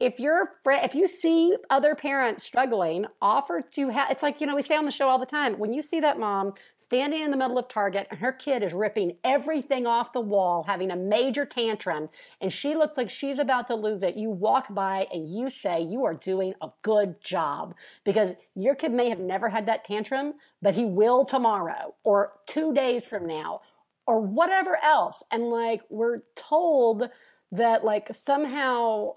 [0.00, 4.10] if you're if you see other parents struggling, offer to have.
[4.10, 5.58] It's like you know we say on the show all the time.
[5.58, 8.72] When you see that mom standing in the middle of Target and her kid is
[8.72, 12.08] ripping everything off the wall, having a major tantrum,
[12.40, 15.82] and she looks like she's about to lose it, you walk by and you say
[15.82, 17.74] you are doing a good job
[18.04, 20.32] because your kid may have never had that tantrum,
[20.62, 23.60] but he will tomorrow or two days from now
[24.06, 25.22] or whatever else.
[25.30, 27.10] And like we're told
[27.52, 29.14] that like somehow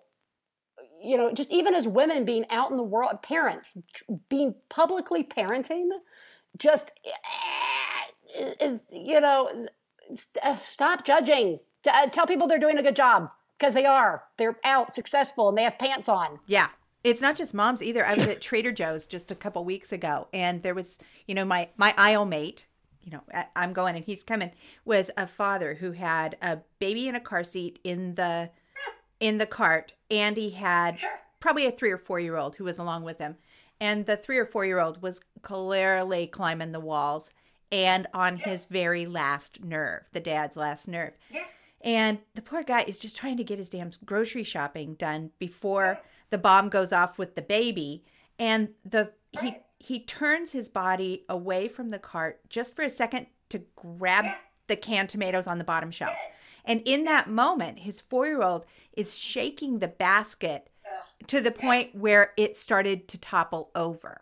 [1.03, 3.73] you know just even as women being out in the world parents
[4.29, 5.89] being publicly parenting
[6.57, 9.67] just eh, is you know
[10.61, 11.59] stop judging
[12.11, 15.63] tell people they're doing a good job because they are they're out successful and they
[15.63, 16.67] have pants on Yeah.
[17.03, 18.05] It's not just moms either.
[18.05, 20.97] I was at Trader Joe's just a couple weeks ago and there was,
[21.27, 22.65] you know, my my aisle mate,
[23.01, 23.23] you know,
[23.57, 24.51] I'm going and he's coming,
[24.85, 28.51] was a father who had a baby in a car seat in the
[29.19, 31.01] in the cart and he had
[31.39, 33.35] probably a 3 or 4 year old who was along with him.
[33.81, 37.31] And the 3 or 4 year old was clearly climbing the walls
[37.71, 41.13] and on his very last nerve, the dad's last nerve.
[41.81, 45.99] And the poor guy is just trying to get his damn grocery shopping done before
[46.29, 48.03] the bomb goes off with the baby.
[48.37, 49.11] And the
[49.41, 54.25] he he turns his body away from the cart just for a second to grab
[54.67, 56.15] the canned tomatoes on the bottom shelf.
[56.65, 60.69] And in that moment, his four year old is shaking the basket
[61.27, 64.21] to the point where it started to topple over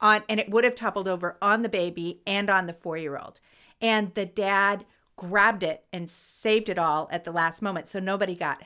[0.00, 3.16] on and it would have toppled over on the baby and on the four year
[3.16, 3.40] old.
[3.80, 4.84] And the dad
[5.16, 8.62] grabbed it and saved it all at the last moment so nobody got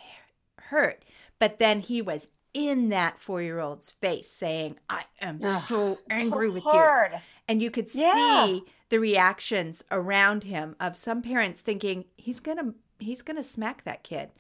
[0.58, 1.04] hurt.
[1.38, 5.98] But then he was in that four year old's face saying, I am Ugh, so
[6.10, 7.20] angry with you.
[7.48, 8.46] And you could Yeah.
[8.46, 14.02] see the reactions around him of some parents thinking he's gonna he's gonna smack that
[14.02, 14.30] kid.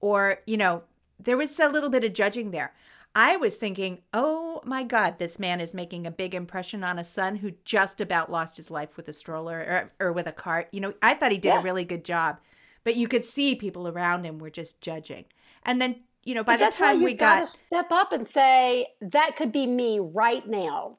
[0.00, 0.82] Or, you know,
[1.18, 2.72] there was a little bit of judging there.
[3.14, 7.04] I was thinking, oh my God, this man is making a big impression on a
[7.04, 10.68] son who just about lost his life with a stroller or, or with a cart.
[10.70, 11.60] You know, I thought he did Yeah.
[11.60, 12.38] a really good job,
[12.84, 15.24] but you could see people around him were just judging.
[15.64, 19.34] And then, you know, by But the time we got, step up and say that
[19.36, 20.98] could be me right now.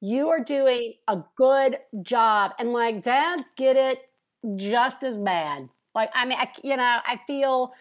[0.00, 3.98] You are doing a good job, and like dads get it
[4.56, 5.68] just as bad.
[5.94, 7.72] Like I mean, I, you know, I feel,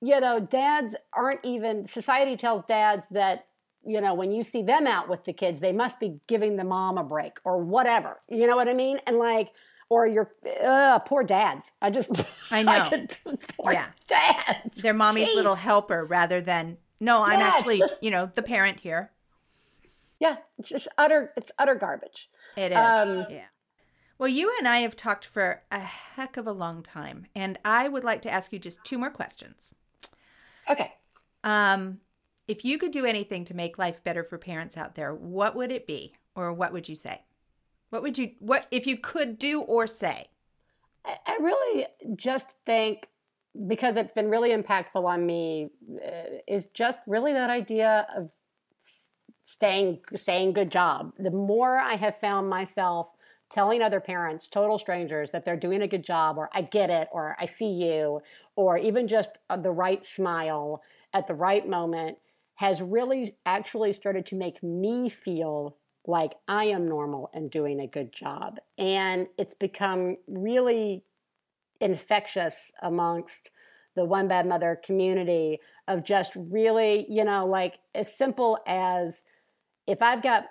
[0.00, 1.86] you know, dads aren't even.
[1.86, 3.46] Society tells dads that
[3.86, 6.64] you know when you see them out with the kids, they must be giving the
[6.64, 8.20] mom a break or whatever.
[8.28, 9.00] You know what I mean?
[9.06, 9.50] And like.
[9.90, 10.32] Or your
[10.64, 11.70] uh, poor dads.
[11.82, 12.08] I just,
[12.50, 12.86] I know.
[12.88, 13.14] could-
[13.58, 13.88] poor Yeah.
[14.08, 14.78] dads.
[14.78, 15.34] their mommy's Jeez.
[15.34, 17.54] little helper rather than, no, I'm Yes.
[17.58, 19.10] actually, you know, the parent here.
[20.18, 22.30] Yeah, it's just utter it's utter garbage.
[22.56, 22.78] It is.
[22.78, 23.44] Um, yeah.
[24.18, 27.88] Well, you and I have talked for a heck of a long time, and I
[27.88, 29.74] would like to ask you just two more questions.
[30.70, 30.92] Okay.
[31.42, 32.00] Um,
[32.46, 35.72] if you could do anything to make life better for parents out there, what would
[35.72, 37.22] it be, or what would you say?
[37.90, 40.28] What would you what if you could do or say?
[41.04, 41.86] I, I really
[42.16, 43.08] just think
[43.66, 45.70] because it's been really impactful on me
[46.04, 48.30] uh, is just really that idea of
[49.44, 53.08] staying saying good job the more i have found myself
[53.50, 57.08] telling other parents total strangers that they're doing a good job or i get it
[57.12, 58.20] or i see you
[58.56, 60.82] or even just uh, the right smile
[61.12, 62.16] at the right moment
[62.56, 65.76] has really actually started to make me feel
[66.06, 68.58] like I am normal and doing a good job.
[68.78, 71.04] And it's become really
[71.80, 73.50] infectious amongst
[73.96, 79.22] the one bad mother community of just really, you know, like as simple as
[79.86, 80.46] if I've got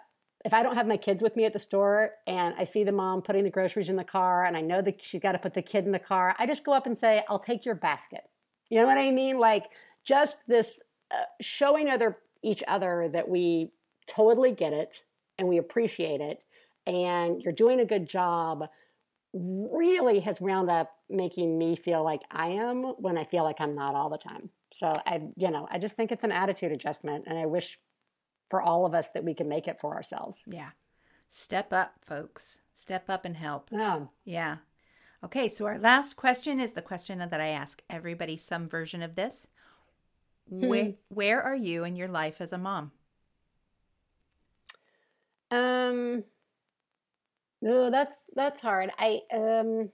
[0.46, 2.92] if I don't have my kids with me at the store and I see the
[2.92, 5.54] mom putting the groceries in the car and I know that she's got to put
[5.54, 8.24] the kid in the car, I just go up and say, I'll take your basket.
[8.70, 9.40] You know what I mean?
[9.40, 9.66] Like
[10.04, 10.68] just this
[11.12, 13.72] uh, showing other each other that we
[14.06, 15.02] totally get it
[15.38, 16.44] and we appreciate it
[16.86, 18.68] and you're doing a good job
[19.34, 23.74] really has wound up making me feel like I am when I feel like I'm
[23.74, 24.50] not all the time.
[24.72, 27.80] So I, you know, I just think it's an attitude adjustment, and I wish
[28.54, 30.38] for all of us that we can make it for ourselves.
[30.46, 30.70] Yeah,
[31.28, 32.60] step up, folks.
[32.76, 33.70] Step up and help.
[33.72, 34.02] Yeah.
[34.26, 34.58] Yeah.
[35.24, 39.16] Okay, so our last question is the question that I ask everybody some version of
[39.16, 39.48] this.
[40.48, 40.68] Hmm.
[40.68, 42.92] Where where are you in your life as a mom?
[45.50, 46.24] Um
[47.60, 48.92] no, that's that's hard.
[49.00, 49.90] I um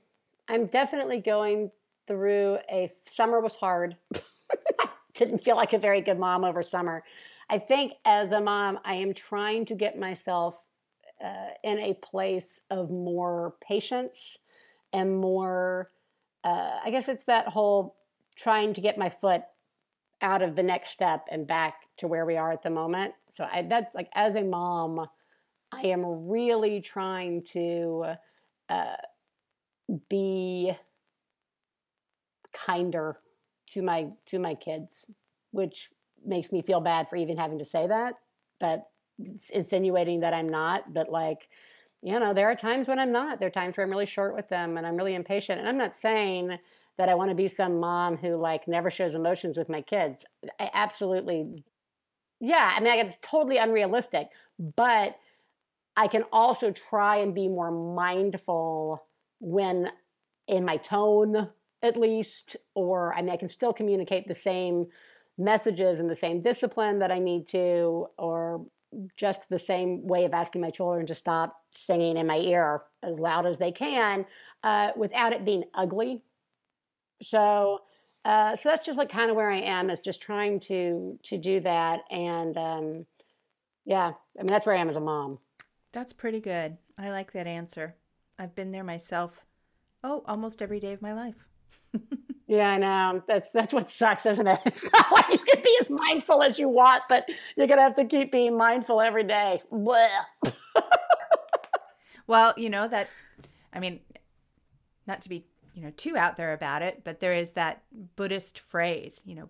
[0.50, 1.72] I'm definitely going
[2.08, 3.96] through a summer was hard.
[5.14, 7.06] Didn't feel like a very good mom over summer.
[7.50, 10.56] I think as a mom, I am trying to get myself
[11.24, 14.38] uh, in a place of more patience
[14.94, 15.92] and more.
[16.44, 17.96] Uh, I guess it's that whole
[18.36, 19.42] trying to get my foot
[20.22, 23.14] out of the next step and back to where we are at the moment.
[23.32, 25.08] So I, that's like as a mom,
[25.72, 28.14] I am really trying to
[28.70, 28.96] uh,
[30.10, 30.74] be
[32.54, 33.20] kinder
[33.72, 35.06] to my to my kids,
[35.52, 35.90] which
[36.26, 38.16] makes me feel bad for even having to say that,
[38.60, 38.88] but
[39.52, 40.94] insinuating that I'm not.
[40.94, 41.50] But like,
[42.02, 43.40] you know, there are times when I'm not.
[43.40, 45.60] There are times where I'm really short with them and I'm really impatient.
[45.60, 46.58] And I'm not saying
[46.98, 50.26] that I want to be some mom who like never shows emotions with my kids.
[50.60, 51.64] I absolutely,
[52.40, 52.74] yeah.
[52.76, 54.30] I mean, it's totally unrealistic,
[54.76, 55.18] but
[55.96, 59.06] I can also try and be more mindful
[59.40, 59.92] when
[60.48, 61.50] in my tone,
[61.82, 64.88] at least, or I mean, I can still communicate the same
[65.40, 68.66] messages and the same discipline that I need to, or
[69.16, 73.20] just the same way of asking my children to stop singing in my ear as
[73.20, 74.26] loud as they can
[74.64, 76.24] uh, without it being ugly.
[77.22, 77.82] So,
[78.26, 81.38] uh, so that's just like kind of where I am is just trying to to
[81.38, 83.06] do that, and um,
[83.86, 85.40] yeah, I mean that's where I am as a mom.
[85.92, 86.78] That's pretty good.
[86.98, 87.96] I like that answer.
[88.38, 89.46] I've been there myself.
[90.04, 91.36] Oh, almost every day of my life.
[92.50, 93.24] yeah, I know.
[93.28, 94.60] That's that's what sucks, isn't it?
[94.66, 97.94] It's not like you can be as mindful as you want, but you're gonna have
[97.96, 99.62] to keep being mindful every day.
[102.28, 103.10] well, you know that.
[103.72, 104.02] I mean,
[105.08, 107.84] not to be you know too out there about it, but there is that
[108.18, 109.22] Buddhist phrase.
[109.26, 109.50] You know,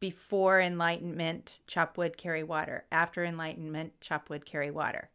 [0.00, 2.84] before enlightenment, chop wood, carry water.
[2.90, 5.10] After enlightenment, chop wood, carry water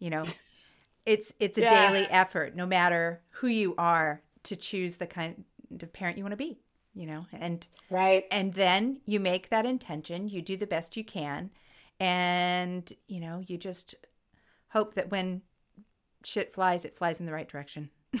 [0.00, 0.24] you know
[1.06, 1.92] it's it's a yeah.
[1.92, 5.44] daily effort no matter who you are to choose the kind
[5.80, 6.58] of parent you want to be
[6.94, 8.24] you know and right.
[8.30, 11.50] and then you make that intention you do the best you can
[11.98, 13.94] and you know you just
[14.68, 15.42] hope that when
[16.24, 17.90] shit flies it flies in the right direction.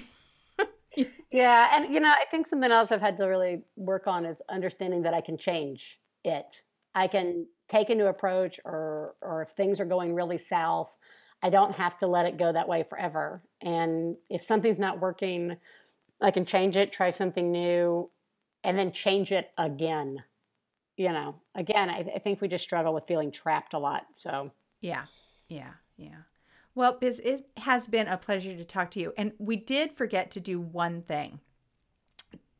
[1.30, 4.42] Yeah and you know i think something else i've had to really work on is
[4.48, 6.62] understanding that i can change it.
[6.94, 10.96] I can take a new approach or or if things are going really south
[11.42, 13.42] I don't have to let it go that way forever.
[13.62, 15.56] And if something's not working,
[16.20, 18.10] I can change it, try something new,
[18.64, 20.22] and then change it again.
[20.96, 24.06] You know, again, I, I think we just struggle with feeling trapped a lot.
[24.12, 25.04] So, yeah,
[25.48, 26.22] yeah, yeah.
[26.74, 29.12] Well, Biz, it has been a pleasure to talk to you.
[29.16, 31.40] And we did forget to do one thing.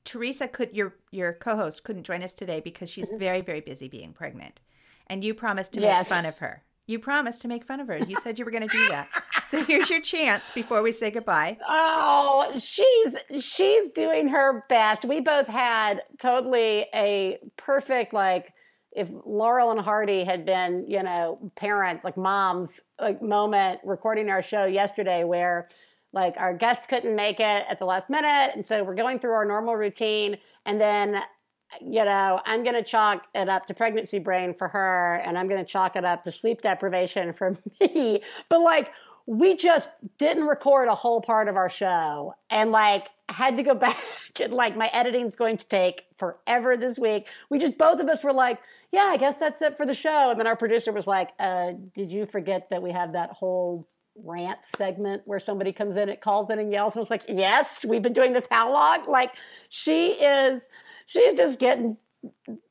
[0.05, 3.19] Theresa could your your co-host couldn't join us today because she's mm-hmm.
[3.19, 4.59] very very busy being pregnant,
[5.07, 6.09] and you promised to yes.
[6.11, 6.63] make fun of her.
[6.91, 7.99] You promised to make fun of her.
[7.99, 9.09] You said you were going to do that.
[9.47, 11.59] So here's your chance before we say goodbye.
[11.69, 15.05] Oh, she's she's doing her best.
[15.05, 18.53] We both had totally a perfect like
[18.93, 24.43] if Laurel and Hardy had been, you know, parent like moms like moment recording our
[24.43, 25.69] show yesterday where
[26.13, 29.33] like our guest couldn't make it at the last minute and so we're going through
[29.33, 30.37] our normal routine
[30.67, 31.23] and then
[31.81, 35.49] you know, I'm going to chalk it up to pregnancy brain for her, and I'm
[35.49, 38.23] going to chalk it up to sleep deprivation for me.
[38.49, 38.93] But like,
[39.27, 43.75] we just didn't record a whole part of our show and like had to go
[43.77, 43.97] back
[44.41, 47.29] and like my editing's going to take forever this week.
[47.49, 48.59] We just both of us were like,
[48.91, 50.31] yeah, I guess that's it for the show.
[50.31, 53.87] And then our producer was like, uh, did you forget that we have that whole
[54.17, 57.85] rant segment where somebody comes in, it calls in and yells, and was like, yes,
[57.85, 59.05] we've been doing this how long?
[59.07, 59.33] Like
[59.69, 60.63] she is,
[61.11, 61.97] she's just getting,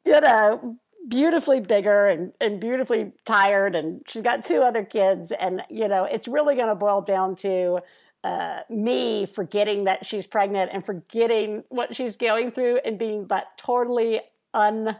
[0.05, 0.77] you know,
[1.09, 6.03] beautifully bigger and, and beautifully tired and she's got two other kids and you know
[6.03, 7.79] it's really going to boil down to
[8.23, 13.57] uh, me forgetting that she's pregnant and forgetting what she's going through and being that
[13.57, 14.21] totally
[14.53, 14.95] un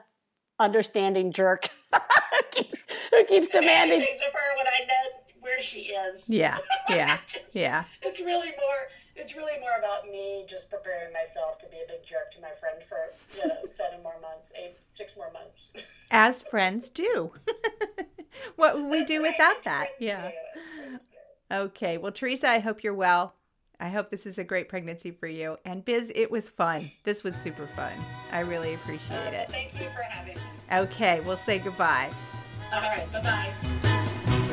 [0.58, 2.00] understanding jerk who
[2.52, 6.24] keeps who keeps demanding things of her when I know where she is.
[6.28, 6.58] Yeah,
[6.90, 7.18] yeah,
[7.54, 7.84] yeah.
[8.02, 8.88] It's really more.
[9.20, 12.52] It's really more about me just preparing myself to be a big jerk to my
[12.52, 12.98] friend for
[13.38, 15.74] you know seven more months, eight, six more months.
[16.10, 17.34] As friends do.
[18.56, 19.90] what would we do without that?
[20.00, 20.32] Yeah.
[21.52, 21.98] Okay.
[21.98, 23.34] Well, Theresa, I hope you're well.
[23.80, 25.58] I hope this is a great pregnancy for you.
[25.64, 26.90] And Biz, it was fun.
[27.04, 27.94] This was super fun.
[28.32, 29.50] I really appreciate it.
[29.50, 30.42] Thank you for having me.
[30.72, 32.10] Okay, we'll say goodbye.
[32.74, 33.10] All right.
[33.12, 33.54] Bye bye.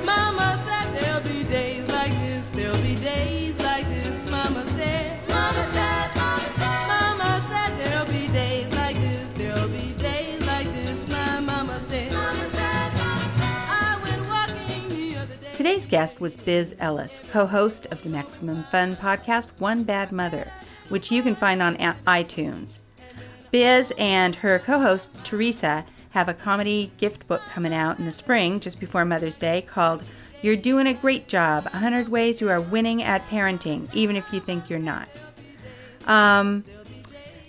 [0.04, 3.65] Mama said there'll be days like this, there'll be days like
[15.66, 20.48] Today's guest was Biz Ellis, co host of the Maximum Fun podcast, One Bad Mother,
[20.90, 21.76] which you can find on
[22.06, 22.78] iTunes.
[23.50, 28.12] Biz and her co host, Theresa, have a comedy gift book coming out in the
[28.12, 30.04] spring, just before Mother's Day, called
[30.40, 34.38] You're Doing a Great Job 100 Ways You Are Winning at Parenting, Even If You
[34.38, 35.08] Think You're Not.
[36.06, 36.62] Um,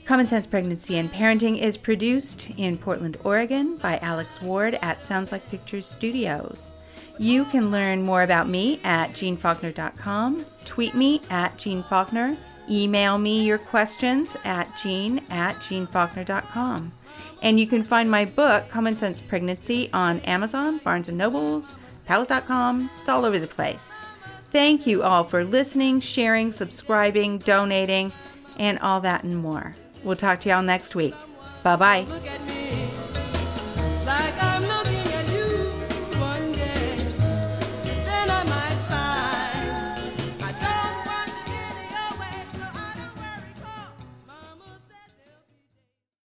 [0.06, 5.32] Common Sense Pregnancy and Parenting is produced in Portland, Oregon by Alex Ward at Sounds
[5.32, 6.72] Like Pictures Studios.
[7.20, 12.38] You can learn more about me at jeanfaulkner.com, tweet me at Jean Faulkner,
[12.70, 16.92] email me your questions at jean at jeanfaulkner.com.
[17.42, 21.74] And you can find my book, Common Sense Pregnancy, on Amazon, Barnes & Nobles,
[22.06, 22.90] powells.com.
[23.00, 24.00] It's all over the place.
[24.52, 28.12] Thank you all for listening, sharing, subscribing, donating,
[28.58, 29.76] and all that and more.
[30.04, 31.16] We'll talk to y'all next week.
[31.64, 32.94] Bye bye.